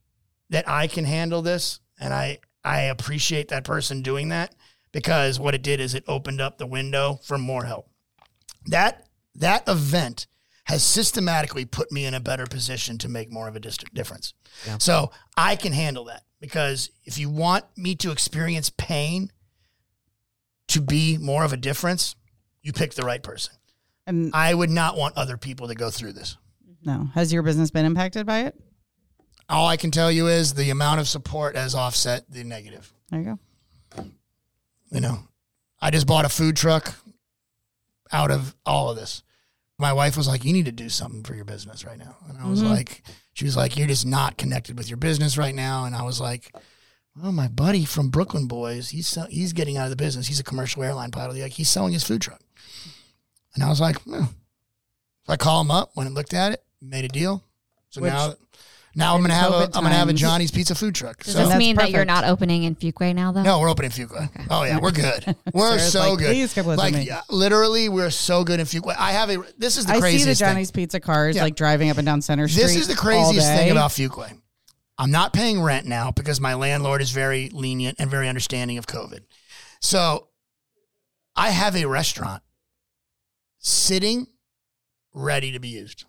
[0.50, 4.56] that I can handle this, and I I appreciate that person doing that
[4.92, 7.90] because what it did is it opened up the window for more help.
[8.66, 10.26] That that event
[10.66, 14.34] has systematically put me in a better position to make more of a dis- difference.
[14.66, 14.80] Yeah.
[14.80, 19.32] So I can handle that because if you want me to experience pain
[20.68, 22.16] to be more of a difference,
[22.62, 23.54] you pick the right person.
[24.08, 26.38] and I would not want other people to go through this.
[26.84, 28.56] no, has your business been impacted by it?
[29.50, 32.94] All I can tell you is the amount of support has offset the negative.
[33.10, 33.40] There you
[33.96, 34.04] go.
[34.92, 35.20] You know,
[35.82, 36.94] I just bought a food truck
[38.12, 39.24] out of all of this.
[39.80, 42.38] My wife was like, "You need to do something for your business right now," and
[42.38, 42.70] I was Mhm.
[42.70, 43.04] like,
[43.36, 46.20] "She was like, you're just not connected with your business right now," and I was
[46.20, 46.52] like.
[47.18, 50.28] Well, my buddy from Brooklyn Boys, he's sell- he's getting out of the business.
[50.28, 51.38] He's a commercial airline pilot.
[51.38, 52.42] Like he's selling his food truck,
[53.54, 54.26] and I was like, hmm.
[54.26, 55.96] so I call him up.
[55.96, 57.42] Went and looked at it, made a deal.
[57.90, 58.34] So Which- now,
[58.96, 61.24] now I'm gonna have a COVID I'm gonna have a times- Johnny's Pizza food truck.
[61.24, 62.08] Does So this That's mean that you're perfect.
[62.08, 63.44] not opening in Fuquay now, though?
[63.44, 64.30] no, we're opening Fuquay.
[64.50, 65.36] Oh yeah, we're good.
[65.54, 66.28] We're Sarah's so like, good.
[66.28, 68.96] "Please come with like me." yeah, literally, we're so good in Fuquay.
[68.98, 69.44] I have a.
[69.58, 69.96] This is the craziest thing.
[69.96, 71.44] I see craziest the Johnny's Pizza cars Yeah.
[71.44, 72.54] like driving up and down Center thing.
[72.54, 72.64] Street.
[72.64, 74.40] This is the all craziest thing about Fuquay.
[74.98, 78.88] I'm not paying rent now because my landlord is very lenient and very understanding of
[78.88, 79.20] COVID.
[79.82, 80.30] So,
[81.36, 82.42] I have a restaurant
[83.60, 84.28] sitting,
[85.14, 86.06] ready to be used.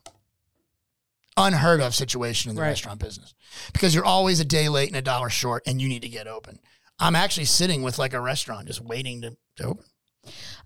[1.37, 2.69] Unheard of situation in the Right.
[2.69, 3.35] restaurant business
[3.73, 6.27] because you're always a day late and a dollar short, and you need to get
[6.27, 6.59] open.
[6.99, 9.85] I'm actually sitting with like a restaurant just waiting to, to open.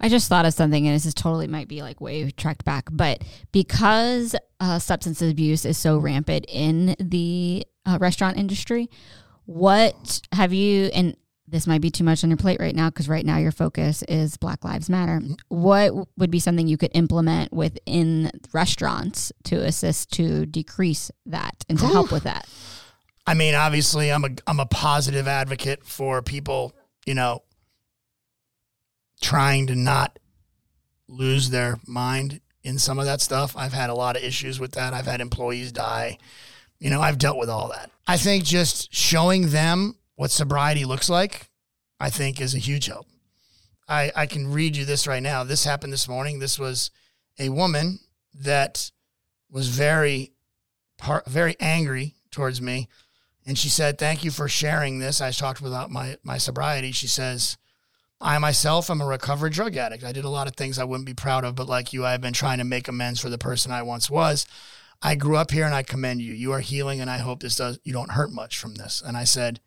[0.01, 2.89] I just thought of something, and this is totally might be like way tracked back,
[2.91, 8.89] but because uh, substance abuse is so rampant in the uh, restaurant industry,
[9.45, 11.17] what have you, and
[11.51, 14.03] this might be too much on your plate right now because right now your focus
[14.05, 15.21] is Black Lives Matter.
[15.21, 15.35] Mm-hmm.
[15.49, 21.79] What would be something you could implement within restaurants to assist to decrease that and
[21.79, 22.49] to help with that?
[23.27, 26.73] I mean, obviously, I'm a I'm a positive advocate for people,
[27.07, 27.43] you know,
[29.21, 30.19] trying to not
[31.09, 33.57] lose their mind in some of that stuff.
[33.57, 34.95] I've had a lot of issues with that.
[34.95, 36.19] I've had employees die.
[36.79, 37.91] You know, I've dealt with all that.
[38.07, 41.49] I think just showing them what sobriety looks like,
[41.99, 43.07] I think is a huge help.
[43.89, 45.45] I, I can read you this right now.
[45.45, 46.39] This happened this morning.
[46.39, 46.91] This was
[47.39, 48.01] a woman
[48.35, 48.91] that
[49.51, 50.35] was very,
[51.27, 52.87] very angry towards me.
[53.47, 55.23] And she said, Thank you for sharing this.
[55.23, 56.93] I talked about my, my sobriety.
[56.93, 57.57] She says,
[58.21, 60.05] I myself am a recovered drug addict.
[60.05, 62.21] I did a lot of things I wouldn't be proud of, but like you, I've
[62.21, 64.45] been trying to make amends for the person I once was.
[65.01, 66.35] I grew up here and I commend you.
[66.35, 69.03] You are healing, and I hope this does you don't hurt much from this.
[69.03, 69.61] And I said,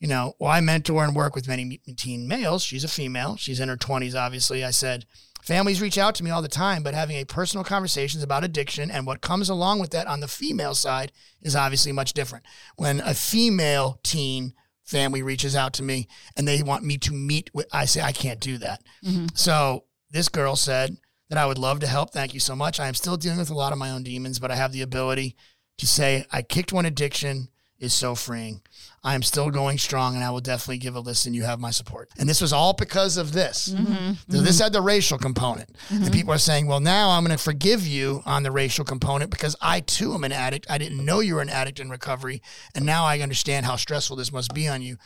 [0.00, 2.62] you know, well, I mentor and work with many teen males.
[2.62, 3.36] She's a female.
[3.36, 4.64] She's in her 20s, obviously.
[4.64, 5.04] I said,
[5.42, 8.90] families reach out to me all the time, but having a personal conversations about addiction
[8.90, 12.46] and what comes along with that on the female side is obviously much different.
[12.76, 17.50] When a female teen family reaches out to me and they want me to meet
[17.52, 18.82] with, I say, I can't do that.
[19.04, 19.26] Mm-hmm.
[19.34, 20.96] So this girl said
[21.28, 22.10] that I would love to help.
[22.10, 22.80] Thank you so much.
[22.80, 24.82] I am still dealing with a lot of my own demons, but I have the
[24.82, 25.36] ability
[25.78, 27.48] to say, I kicked one addiction
[27.78, 28.60] is so freeing.
[29.02, 31.32] I am still going strong and I will definitely give a listen.
[31.32, 32.10] You have my support.
[32.18, 33.68] And this was all because of this.
[33.68, 33.92] Mm-hmm.
[33.92, 34.32] Mm-hmm.
[34.32, 35.70] So this had the racial component.
[35.88, 36.12] And mm-hmm.
[36.12, 39.56] people are saying, well, now I'm going to forgive you on the racial component because
[39.60, 40.66] I too am an addict.
[40.68, 42.42] I didn't know you were an addict in recovery.
[42.74, 44.98] And now I understand how stressful this must be on you.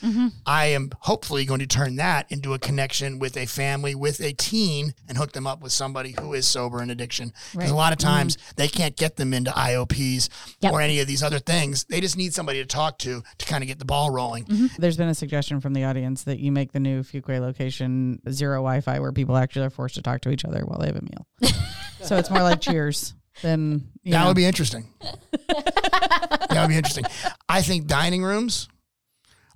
[0.46, 4.32] I am hopefully going to turn that into a connection with a family, with a
[4.32, 7.32] teen, and hook them up with somebody who is sober in addiction.
[7.52, 10.28] Because a lot of times they can't get them into IOPs
[10.60, 10.72] Yep.
[10.72, 11.84] or any of these other things.
[11.84, 14.44] They just need somebody to talk to to kind of get the ball rolling.
[14.46, 14.66] Mm-hmm.
[14.78, 18.56] There's been a suggestion from the audience that you make the new Fuquay location zero
[18.58, 21.02] Wi-Fi, where people actually are forced to talk to each other while they have a
[21.02, 21.26] meal.
[22.02, 24.28] so it's more like Cheers than you That know.
[24.28, 24.86] would be interesting.
[25.00, 27.04] that would be interesting.
[27.48, 28.68] I think dining rooms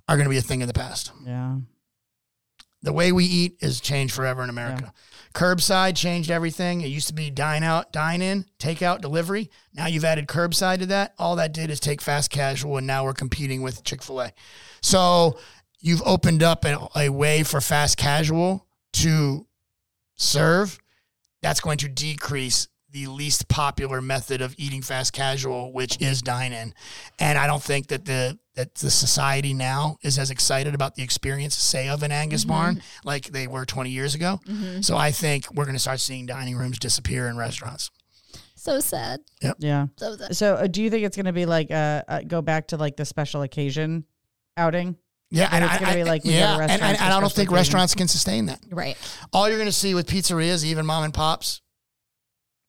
[0.07, 1.11] are going to be a thing of the past.
[1.25, 1.57] yeah.
[2.81, 4.93] The way we eat is changed forever in America.
[5.39, 6.81] Curbside changed everything.
[6.81, 9.49] It used to be dine out, dine in, take out, delivery.
[9.73, 11.13] Now you've added curbside to that.
[11.17, 14.33] All that did is take fast casual, and now we're competing with Chick fil A.
[14.81, 15.39] So
[15.79, 19.47] you've opened up a, a way for fast casual to
[20.17, 20.77] serve.
[21.41, 26.53] That's going to decrease the least popular method of eating fast casual, which is dine
[26.53, 26.73] in.
[27.19, 31.03] And I don't think that the that the society now is as excited about the
[31.03, 34.41] experience, say, of an Angus barn like they were 20 years ago.
[34.81, 37.89] So I think we're going to start seeing dining rooms disappear in restaurants.
[38.55, 39.21] So sad.
[39.59, 39.87] Yeah.
[39.95, 40.35] So sad.
[40.35, 42.77] So uh, do you think it's going to be like uh, uh, go back to
[42.77, 44.03] like the special occasion
[44.57, 44.97] outing?
[45.31, 47.19] Yeah, And and, it's gonna be like we go to yeah, and, and, and I
[47.19, 47.53] don't think occasions.
[47.53, 48.59] restaurants can sustain that.
[48.71, 48.97] Right.
[49.31, 51.61] All you're going to see with pizzerias, even mom and pops,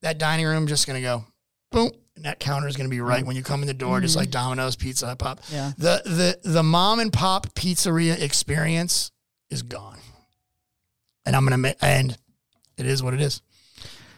[0.02, 1.24] that dining room just going to go
[1.70, 4.00] boom, and that counter is going to be right when you come in the door,
[4.00, 4.20] just mm-hmm.
[4.20, 5.40] like Domino's, Pizza Hut, Pop.
[5.50, 5.72] Yeah.
[5.78, 9.10] The the the mom and pop pizzeria experience
[9.48, 9.98] is gone,
[11.24, 12.16] and I'm going to make and
[12.76, 13.42] it is what it is.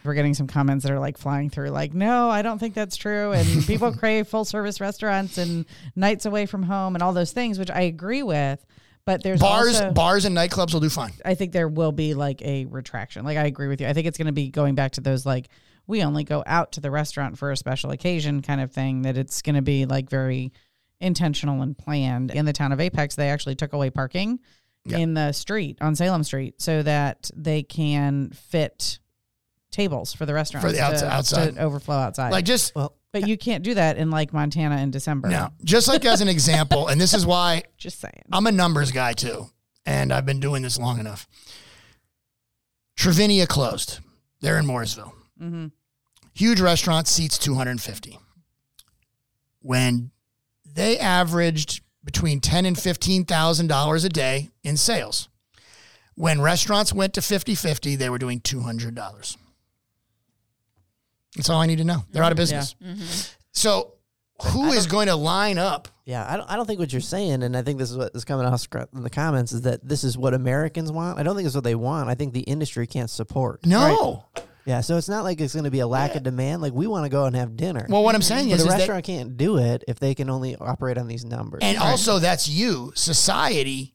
[0.05, 2.97] We're getting some comments that are like flying through, like, no, I don't think that's
[2.97, 3.33] true.
[3.33, 5.65] And people crave full service restaurants and
[5.95, 8.65] nights away from home and all those things, which I agree with.
[9.05, 11.13] But there's Bars also, bars and nightclubs will do fine.
[11.25, 13.25] I think there will be like a retraction.
[13.25, 13.89] Like I agree with you.
[13.89, 15.49] I think it's going to be going back to those like
[15.87, 19.03] we only go out to the restaurant for a special occasion kind of thing.
[19.03, 20.53] That it's going to be like very
[21.01, 22.31] intentional and planned.
[22.31, 24.39] In the town of Apex, they actually took away parking
[24.85, 24.99] Yeah.
[24.99, 28.99] in the street on Salem Street so that they can fit
[29.73, 31.55] tables for the restaurants the outs- to, outside.
[31.57, 32.31] to overflow outside.
[32.31, 35.29] Like just Well, but you can't do that in like Montana in December.
[35.29, 38.23] no, just like as an example, and this is why just saying.
[38.31, 39.47] I'm a numbers guy too,
[39.87, 41.27] and I've been doing this long enough.
[42.97, 43.99] Travinia closed.
[44.41, 45.13] They're in Mooresville.
[45.43, 45.67] Hmm
[46.35, 48.19] Huge restaurant seats 250.
[49.61, 50.11] When
[50.65, 55.29] they averaged between ten and fifteen thousand dollars a day in sales.
[56.15, 59.37] When restaurants went to 50-50, they were doing two hundred dollars.
[61.37, 62.05] That's all I need to know.
[62.11, 62.75] They're out of business.
[63.53, 63.95] So
[64.43, 65.89] who is going to line up?
[66.05, 66.51] Yeah, I don't.
[66.51, 68.67] I don't think what you're saying, and I think this is what is coming out
[68.93, 71.19] in the comments, is that this is what Americans want.
[71.19, 72.09] I don't think it's what they want.
[72.09, 73.65] I think the industry can't support.
[73.65, 74.27] No.
[74.65, 76.63] Yeah, so it's not like it's going to be a lack of demand.
[76.63, 77.87] Like we want to go and have dinner.
[77.89, 80.15] Well, what I'm saying but is, the is that restaurant can't do it if they
[80.15, 81.61] can only operate on these numbers.
[81.63, 82.93] And also, that's you.
[82.95, 83.95] Society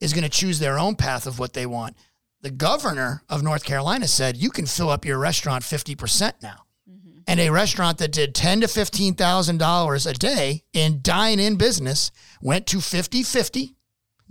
[0.00, 1.96] is going to choose their own path of what they want.
[2.40, 6.66] the governor of North Carolina said you can fill up your restaurant 50% now.
[6.88, 7.20] Mm-hmm.
[7.26, 12.10] And a restaurant that did ten to fifteen thousand dollars a day in dine-in business
[12.42, 13.74] went to 50-50,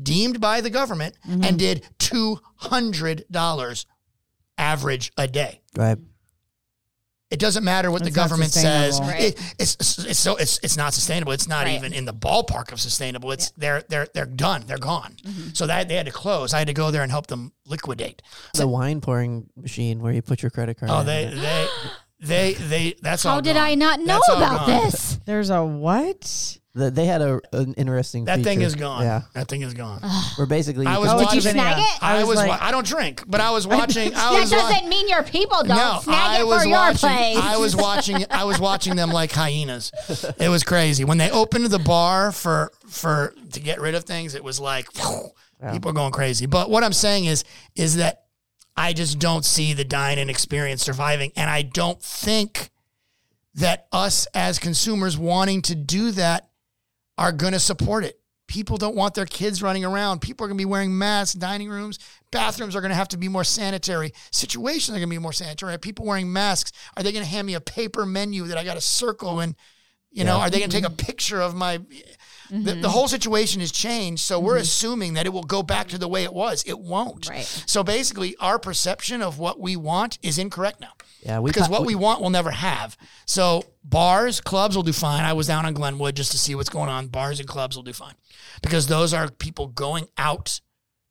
[0.02, 1.44] deemed by the government, mm-hmm.
[1.44, 3.88] and did two hundred dollars
[4.58, 5.62] average a day.
[5.76, 5.98] Right.
[7.32, 8.98] It doesn't matter what It's the government says.
[8.98, 9.26] sustainable.
[9.26, 11.32] It, it's, it's it's so it's it's not sustainable.
[11.32, 11.76] It's not Right.
[11.76, 13.32] even in the ballpark of sustainable.
[13.32, 14.66] It's they're they're they're done.
[14.68, 15.16] They're gone.
[15.26, 15.50] Mm-hmm.
[15.54, 16.54] So that they had to close.
[16.54, 18.22] I had to go there and help them liquidate.
[18.54, 20.92] The wine pouring machine where you put your credit card.
[20.92, 21.36] Oh, in they it.
[21.42, 21.68] they
[22.20, 22.96] they they.
[23.02, 23.36] That's all.
[23.36, 23.64] How did gone.
[23.66, 24.82] I not know That's about gone.
[24.84, 25.20] this?
[25.26, 26.60] There's a what?
[26.76, 28.26] The- they had a an interesting.
[28.26, 29.04] That thing is gone.
[29.04, 30.02] Yeah, that thing is gone.
[30.40, 31.28] We're basically I was Oh, watching.
[31.40, 31.84] Did you snag yeah.
[31.84, 32.00] it?
[32.04, 32.38] I, I was.
[32.38, 34.08] was wa- I don't drink, but I was watching.
[34.16, 34.52] I that was.
[34.52, 35.78] wa- doesn't mean your people don't.
[35.78, 37.10] no, Snag I it was for your watching.
[37.10, 37.38] place.
[37.38, 38.26] I was watching.
[38.32, 39.92] I was watching them like hyenas.
[40.40, 44.34] It was crazy when they opened the bar for for to get rid of things.
[44.34, 45.30] It was like whew,
[45.72, 46.48] people are going crazy.
[46.48, 47.44] But what I'm saying is
[47.76, 48.24] is that
[48.76, 52.72] I just don't see the dine-in experience surviving, and I don't think
[53.54, 56.50] that us as consumers wanting to do that
[57.18, 58.20] are going to support it.
[58.48, 60.20] People don't want their kids running around.
[60.20, 61.34] People are going to be wearing masks.
[61.34, 61.98] Dining rooms,
[62.32, 64.14] bathrooms are going to have to be more sanitary.
[64.32, 65.74] Situations are going to be more sanitary.
[65.74, 66.72] Are people wearing masks?
[66.98, 69.56] Are they going to hand me a paper menu that I got to circle and,
[70.12, 70.44] you know, Yeah.
[70.44, 70.94] are they going to take mm-hmm.
[70.94, 71.80] a picture of my?
[72.50, 72.86] The, the mm-hmm.
[72.86, 74.62] whole situation has changed, so we're mm-hmm.
[74.62, 76.64] assuming that it will go back to the way it was.
[76.68, 77.30] It won't.
[77.30, 77.46] Right.
[77.66, 80.94] So basically, our perception of what we want is incorrect now
[81.26, 82.98] yeah, we because pa- what we want we'll never have.
[83.26, 85.24] So bars, clubs will do fine.
[85.24, 87.08] I was down on Glenwood just to see what's going on.
[87.08, 88.16] Bars and clubs will do fine
[88.62, 90.60] because those are people going out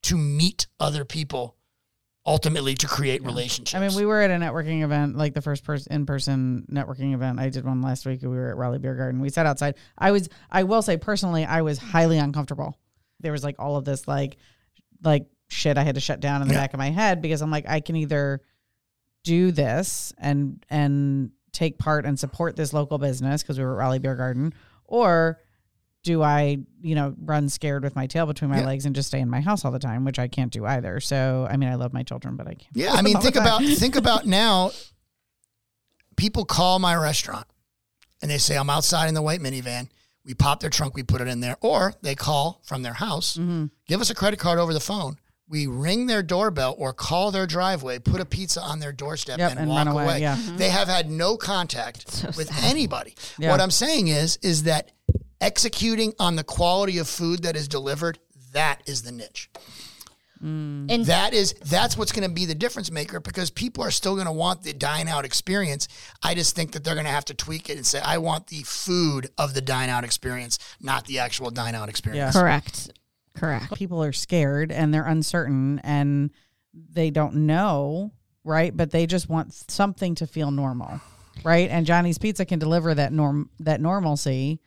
[0.03, 1.57] to meet other people,
[2.25, 3.75] ultimately to create relationships.
[3.75, 7.15] I mean, we were at a networking event, like the first person in person networking
[7.15, 7.41] event.
[7.41, 8.23] I did one last week.
[8.23, 9.21] We were at Raleigh Beer Garden.
[9.21, 9.75] We sat outside.
[9.99, 12.79] I was, I will say personally, I was highly uncomfortable.
[13.21, 14.37] There was like all of this, like,
[15.03, 16.61] like shit I had to shut down in the Yeah.
[16.61, 18.41] back of my head because I'm like, I can either
[19.25, 23.79] do this and, and take part and support this local business because we were at
[23.79, 24.55] Raleigh Beer Garden,
[24.85, 25.39] or
[26.03, 28.67] do I, you know, run scared with my tail between my Yeah.
[28.67, 30.99] legs and just stay in my house all the time, which I can't do either.
[31.01, 32.71] So, I mean, I love my children, but I can't.
[32.75, 34.73] Yeah, I mean, think about think about now.
[36.17, 37.47] People call my restaurant
[38.21, 39.89] and they say, "I'm outside in the white minivan."
[40.25, 43.37] We pop their trunk, we put it in there, or they call from their house,
[43.37, 43.67] Mm-hmm.
[43.89, 45.19] give us a credit card over the phone.
[45.49, 49.51] We ring their doorbell or call their driveway, put a pizza on their doorstep, Yep,
[49.51, 50.05] and, and walk run away.
[50.05, 50.39] away, yeah.
[50.57, 52.71] They have had no contact So with sad.
[52.71, 53.17] anybody.
[53.37, 53.51] Yeah.
[53.51, 54.93] What I'm saying is, is that
[55.43, 58.19] executing on the quality of food that is delivered,
[58.53, 59.51] that is the niche.
[60.43, 60.91] Mm.
[60.91, 64.15] And That is that's what's going to be the difference maker because people are still
[64.15, 65.87] going to want the dine out experience.
[66.23, 68.49] I just think that they're going to have to tweak it and say I want
[68.49, 72.35] the food of the dine out experience, not the actual dine out experience.
[72.35, 72.41] Yeah.
[72.41, 72.91] correct,
[73.37, 73.75] correct.
[73.75, 76.31] people are scared and they're uncertain and
[76.75, 78.11] they don't know,
[78.43, 78.77] right?
[78.77, 81.01] But they just want something to feel normal,
[81.45, 81.71] right?
[81.71, 84.61] And Johnny's Pizza can deliver that norm that normalcy,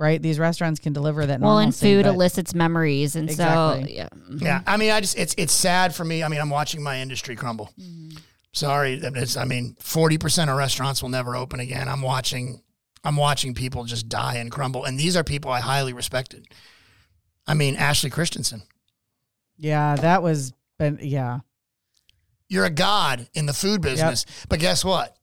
[0.00, 0.20] right?
[0.20, 3.84] These restaurants can deliver that Well, and food but- elicits memories, and Exactly.
[3.84, 4.08] so yeah.
[4.30, 4.68] Yeah, mm-hmm.
[4.68, 6.22] I mean, I just it's it's sad for me.
[6.24, 7.70] I mean, I'm watching my industry crumble.
[7.78, 8.16] Mm-hmm.
[8.52, 11.88] Sorry, that is- I mean, forty percent of restaurants will never open again.
[11.88, 12.62] I'm watching,
[13.04, 16.46] I'm watching people just die and crumble, and these are people I highly respected.
[17.46, 18.62] I mean, Ashley Christensen.
[19.56, 21.40] yeah, that was, but yeah,
[22.48, 25.16] You're a god in the food business, but guess what?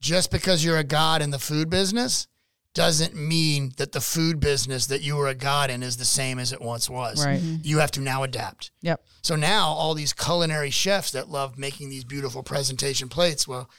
[0.00, 2.28] Just because you're a god in the food business
[2.76, 6.38] doesn't mean that the food business that you were a god in is the same
[6.38, 7.24] as it once was.
[7.24, 7.40] right.
[7.40, 7.62] Mm-hmm.
[7.62, 8.70] You have to now adapt.
[8.82, 9.02] Yep.
[9.22, 13.70] So now all these culinary chefs that love making these beautiful presentation plates, well,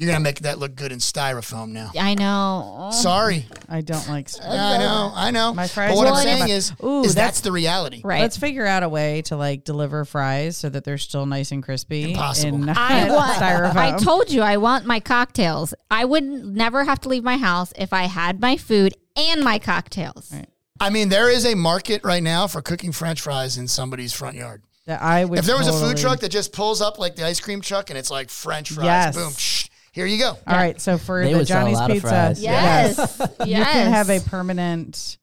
[0.00, 1.90] you're gonna make that look good in styrofoam now.
[1.98, 2.88] I know.
[2.92, 4.28] Sorry, I don't like.
[4.28, 4.48] styrofoam.
[4.48, 5.52] I know, I know.
[5.54, 8.00] My fries but what are I'm saying is, Ooh, is that's- that's the reality.
[8.02, 8.20] Right.
[8.22, 11.62] Let's figure out a way to like deliver fries so that they're still nice and
[11.62, 12.12] crispy.
[12.12, 12.62] Impossible.
[12.62, 13.32] In I want.
[13.32, 13.76] styrofoam.
[13.76, 15.74] I told you I want my cocktails.
[15.90, 19.58] I would never have to leave my house if I had my food and my
[19.58, 20.32] cocktails.
[20.32, 20.46] Right.
[20.80, 24.34] I mean, there is a market right now for cooking French fries in somebody's front
[24.36, 24.62] yard.
[24.86, 25.38] that I would.
[25.38, 27.90] If there was a food truck that just pulls up like the ice cream truck
[27.90, 29.14] and it's like French fries, Yes.
[29.14, 29.59] boom, shh,
[29.92, 30.30] here you go.
[30.30, 32.42] All right, so for They the would sell a Johnny's lot of Pizza, fries.
[32.42, 32.96] Yes.
[32.98, 33.30] yes.
[33.46, 35.18] you can have a permanent.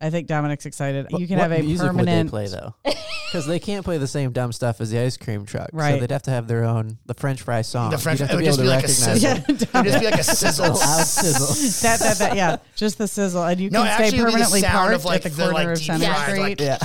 [0.00, 1.06] I think Dominic's excited.
[1.10, 2.32] You can what have a music permanent.
[2.32, 2.74] would they play though?
[3.32, 5.70] Because they can't play the same dumb stuff as the ice cream truck.
[5.70, 5.98] So Right.
[5.98, 7.90] they'd have to have their own the French fry song.
[7.90, 9.30] The French You'd it to would be just able be like a recognize sizzle.
[9.30, 9.62] it.
[9.62, 10.66] It would just be like a sizzle.
[10.74, 11.82] Loud sizzle.
[11.90, 14.26] that, that, that, yeah, just the sizzle, and you No, can actually, stay it would
[14.26, 16.04] be the permanently sound parked of, like, at the the, corner like, of deep Center
[16.04, 16.40] fries, Street.
[16.42, 16.78] like- Yeah.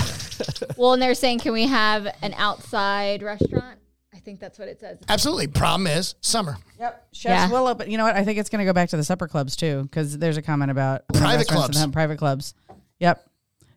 [0.78, 3.80] Well, and they're saying, can we have an outside restaurant?
[4.28, 4.98] I think that's what it says.
[5.08, 5.48] Absolutely.
[5.48, 6.58] Problem is summer.
[6.82, 7.50] Yep, chefs Yeah.
[7.50, 7.90] will open.
[7.90, 8.18] You know what?
[8.18, 10.42] I think it's going to go back to the supper clubs too, because there's a
[10.42, 11.80] comment about Private clubs.
[11.80, 12.54] have private clubs.
[13.00, 13.26] Yep.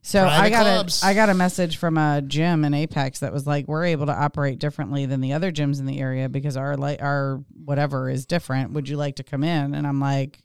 [0.02, 1.04] So I got clubs.
[1.04, 4.06] a I got a message from a gym in Apex that was like, we're able
[4.06, 8.10] to operate differently than the other gyms in the area because our like our whatever
[8.10, 8.72] is different.
[8.72, 9.72] Would you like to come in?
[9.76, 10.42] And I'm like,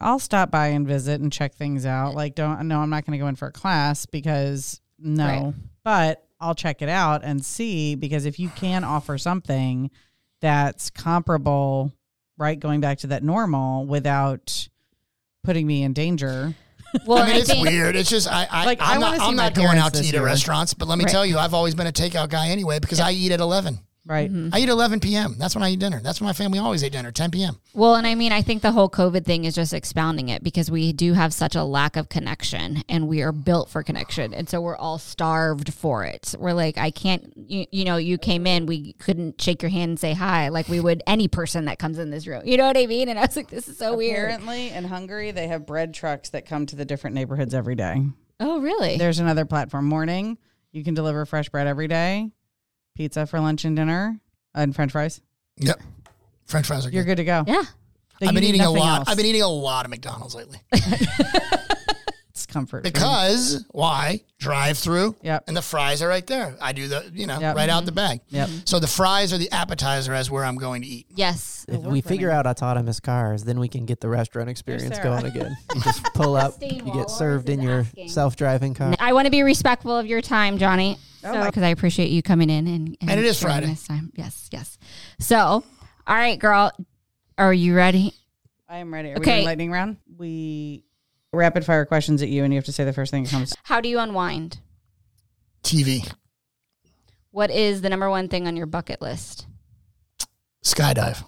[0.00, 2.16] I'll stop by and visit and check things out.
[2.16, 5.54] Like, don't no, I'm not going to go in for a class because no, Right.
[5.84, 9.90] but I'll check it out and see because if you can offer something
[10.40, 11.92] that's comparable,
[12.36, 14.68] right, going back to that normal without
[15.44, 16.54] putting me in danger.
[17.06, 17.96] Well, I mean, I it's think weird.
[17.96, 20.10] It's just I, I Like, I I'm wanna not, I'm not going out to this
[20.12, 20.74] eat at restaurants.
[20.74, 21.10] But let me Right.
[21.10, 23.78] tell you, I've always been a takeout guy anyway because I eat at 11.
[24.04, 24.28] Right.
[24.30, 24.52] Mm-hmm.
[24.52, 25.36] I eat 11 p.m.
[25.38, 26.00] That's when I eat dinner.
[26.02, 27.12] That's when my family always ate dinner.
[27.12, 27.60] 10 p.m.
[27.72, 30.72] Well, and I mean, I think the whole COVID thing is just expounding it because
[30.72, 34.34] we do have such a lack of connection and we are built for connection.
[34.34, 36.34] And so we're all starved for it.
[36.36, 39.90] We're like, I can't, you, you know, you came in, we couldn't shake your hand
[39.90, 42.42] and say hi like we would any person that comes in this room.
[42.44, 43.08] You know what I mean?
[43.08, 44.24] And I was like, this is so weird.
[44.24, 48.04] Apparently, in Hungary, they have bread trucks that come to the different neighborhoods every day.
[48.40, 48.96] Oh, really?
[48.96, 49.88] There's another platform.
[49.88, 50.38] Morning,
[50.72, 52.30] you can deliver fresh bread every day,
[52.94, 54.20] pizza for lunch and dinner,
[54.54, 55.20] and French fries.
[55.58, 55.80] Yep.
[56.46, 56.96] French fries are good.
[56.96, 57.44] You're good to go.
[57.46, 57.62] yeah.
[58.20, 58.98] They- I've been eating a lot.
[59.00, 59.08] else.
[59.08, 60.60] I've been eating a lot of McDonald's lately.
[62.52, 62.84] It's comfort.
[62.84, 62.92] food.
[62.92, 64.20] Because why?
[64.38, 65.16] Drive through.
[65.22, 65.44] Yep.
[65.48, 66.56] And the fries are right there.
[66.60, 67.56] I do the, you know, Yep.
[67.56, 68.20] right out the bag.
[68.30, 68.48] Yep.
[68.64, 71.06] So the fries are the appetizer as where I'm going to eat.
[71.14, 71.64] Yes.
[71.68, 75.20] If we figure out autonomous cars, then we can get the restaurant experience Sarah.
[75.20, 75.56] going again.
[75.74, 78.08] You just pull up, Christine you get Wallace served is in your asking.
[78.08, 78.94] self-driving car.
[78.98, 80.98] I want to be respectful of your time, Johnny.
[81.24, 83.66] Oh my- Because I appreciate you coming in and And it is sharing Friday.
[83.68, 84.12] This time.
[84.16, 84.76] Yes, yes.
[85.20, 85.64] So, all
[86.06, 86.72] right, girl,
[87.38, 88.12] are you ready?
[88.68, 89.10] I am ready.
[89.10, 89.34] Are we Okay.
[89.36, 89.98] doing lightning round?
[90.18, 90.82] We
[91.32, 93.54] rapid fire questions at you, and you have to say the first thing that comes.
[93.64, 94.58] How do you unwind?
[95.62, 96.12] TV,
[97.30, 99.46] What is the number one thing on your bucket list?
[100.64, 101.24] skydive,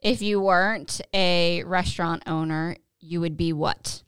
[0.00, 4.02] If you weren't a restaurant owner, you would be what?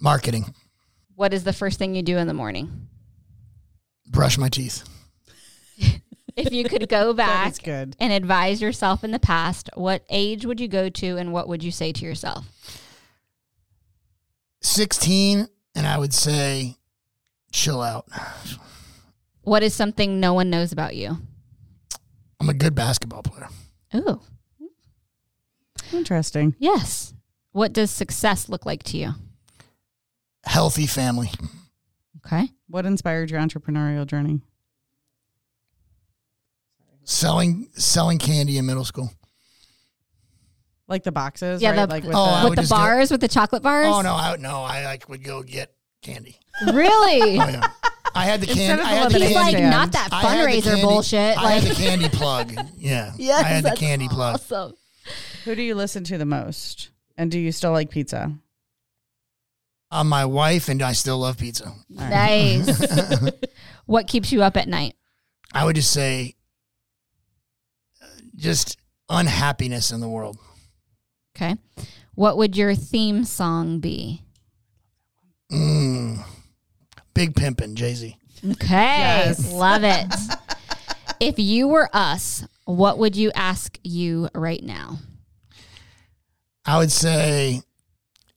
[0.00, 0.54] marketing,
[1.14, 2.88] What is the first thing you do in the morning?
[4.06, 4.84] brush my teeth.
[6.36, 7.96] If you could go back That's good.
[7.98, 11.62] and advise yourself in the past, what age would you go to and what would
[11.64, 12.46] you say to yourself?
[14.60, 16.76] 16, and I would say
[17.52, 18.06] chill out.
[19.42, 21.16] What is something no one knows about you?
[22.38, 23.48] I'm a good basketball player.
[23.94, 24.20] Ooh,
[25.92, 26.54] Interesting.
[26.58, 27.14] yes.
[27.52, 29.10] What does success look like to you?
[30.44, 31.30] Healthy family.
[32.24, 32.48] Okay.
[32.68, 34.40] What inspired your entrepreneurial journey?
[37.04, 39.10] Selling selling candy in middle school.
[40.90, 41.76] Like the boxes, Yeah, right?
[41.76, 43.86] the- like with Oh, the, with the just go- bars, with the chocolate bars?
[43.88, 45.72] Oh no, I no, I like would go get
[46.02, 46.36] candy.
[46.66, 47.38] Really?
[47.38, 47.68] Oh yeah.
[48.12, 48.82] I had the Instead candy.
[48.82, 51.38] of I had the He's lemonade like, not that I had the fundraiser candy- bullshit.
[51.38, 52.52] I like, had the candy plug.
[52.76, 53.12] Yeah.
[53.16, 54.34] Yes, I had the that's candy plug.
[54.34, 54.74] awesome.
[55.44, 56.90] who do you listen to the most?
[57.16, 58.32] And do you still like pizza?
[59.92, 61.72] I'm my wife, and I still love pizza.
[61.88, 62.68] Nice.
[63.86, 64.94] what keeps you up at night?
[65.52, 66.34] I would just say,
[68.02, 68.76] uh, just
[69.08, 70.38] unhappiness in the world.
[71.40, 71.56] Okay.
[72.14, 74.22] What would your theme song be?
[75.50, 76.22] Mm.
[77.14, 78.16] Big pimpin', Jay Z.
[78.44, 78.98] Okay.
[78.98, 79.50] Yes.
[79.52, 80.06] Love it.
[81.18, 84.98] if you were us, what would you ask you right now?
[86.66, 87.62] I would say,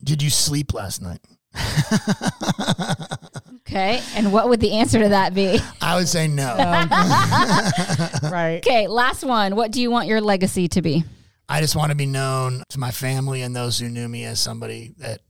[0.02, 1.20] did you sleep last night?
[3.66, 4.02] Okay.
[4.16, 5.60] And what would the answer to that be?
[5.82, 6.56] I would say no.
[8.30, 8.58] right.
[8.58, 8.88] Okay.
[8.88, 9.56] Last one.
[9.56, 11.04] What do you want your legacy to be?
[11.50, 14.40] I just want to be known to my family and those who knew me as
[14.40, 15.22] somebody that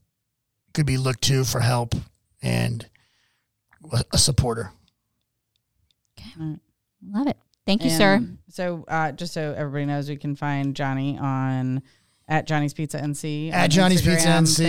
[0.72, 1.94] could be looked to for help
[2.42, 2.88] and
[3.92, 4.70] a- a supporter.
[6.38, 7.36] Love it.
[7.66, 8.20] Thank you, sir.
[8.50, 11.82] So, uh, just so everybody knows, we can find Johnny on
[12.28, 14.64] at Johnny's Pizza NC At Johnny's Pizza NC,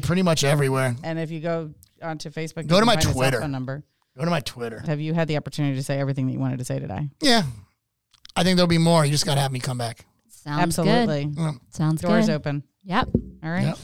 [0.00, 0.02] Facebook.
[0.04, 0.96] pretty much everywhere.
[1.04, 1.72] and if you go
[2.02, 3.40] onto Facebook, Go to my find his cell Twitter.
[3.40, 3.82] phone number.
[4.16, 4.80] Go to my Twitter.
[4.86, 7.08] Have you had the opportunity to say everything that you wanted to say today?
[7.20, 7.42] Yeah.
[8.36, 9.04] I think there'll be more.
[9.04, 10.04] You just got to have me come back.
[10.44, 11.24] Sounds Absolutely.
[11.26, 11.36] good.
[11.36, 11.60] Mm.
[11.70, 12.34] Sounds Doors good.
[12.34, 12.62] open.
[12.84, 13.08] Yep.
[13.44, 13.62] All right.
[13.66, 13.78] Yep.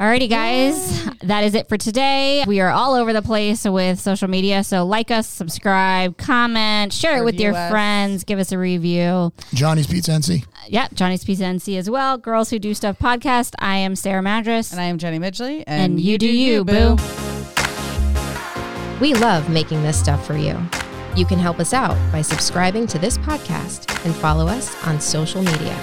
[0.00, 1.04] Alrighty, guys.
[1.22, 2.42] That is it for today.
[2.46, 4.64] We are all over the place with social media.
[4.64, 7.70] So like us, subscribe, comment, share it with your us.
[7.70, 9.32] friends, give us a review.
[9.54, 10.44] Johnny's Pizza NC.
[10.66, 12.18] Yeah, Johnny's Pizza NC as well.
[12.18, 13.54] Girls Who Do Stuff podcast.
[13.60, 14.72] I am Sarah Madras.
[14.72, 15.62] And I am Jenny Midgley.
[15.68, 16.96] And you do you, boo.
[19.00, 20.58] We love making this stuff for you.
[21.14, 25.42] You can help us out by subscribing to this podcast and follow us on social
[25.42, 25.76] media.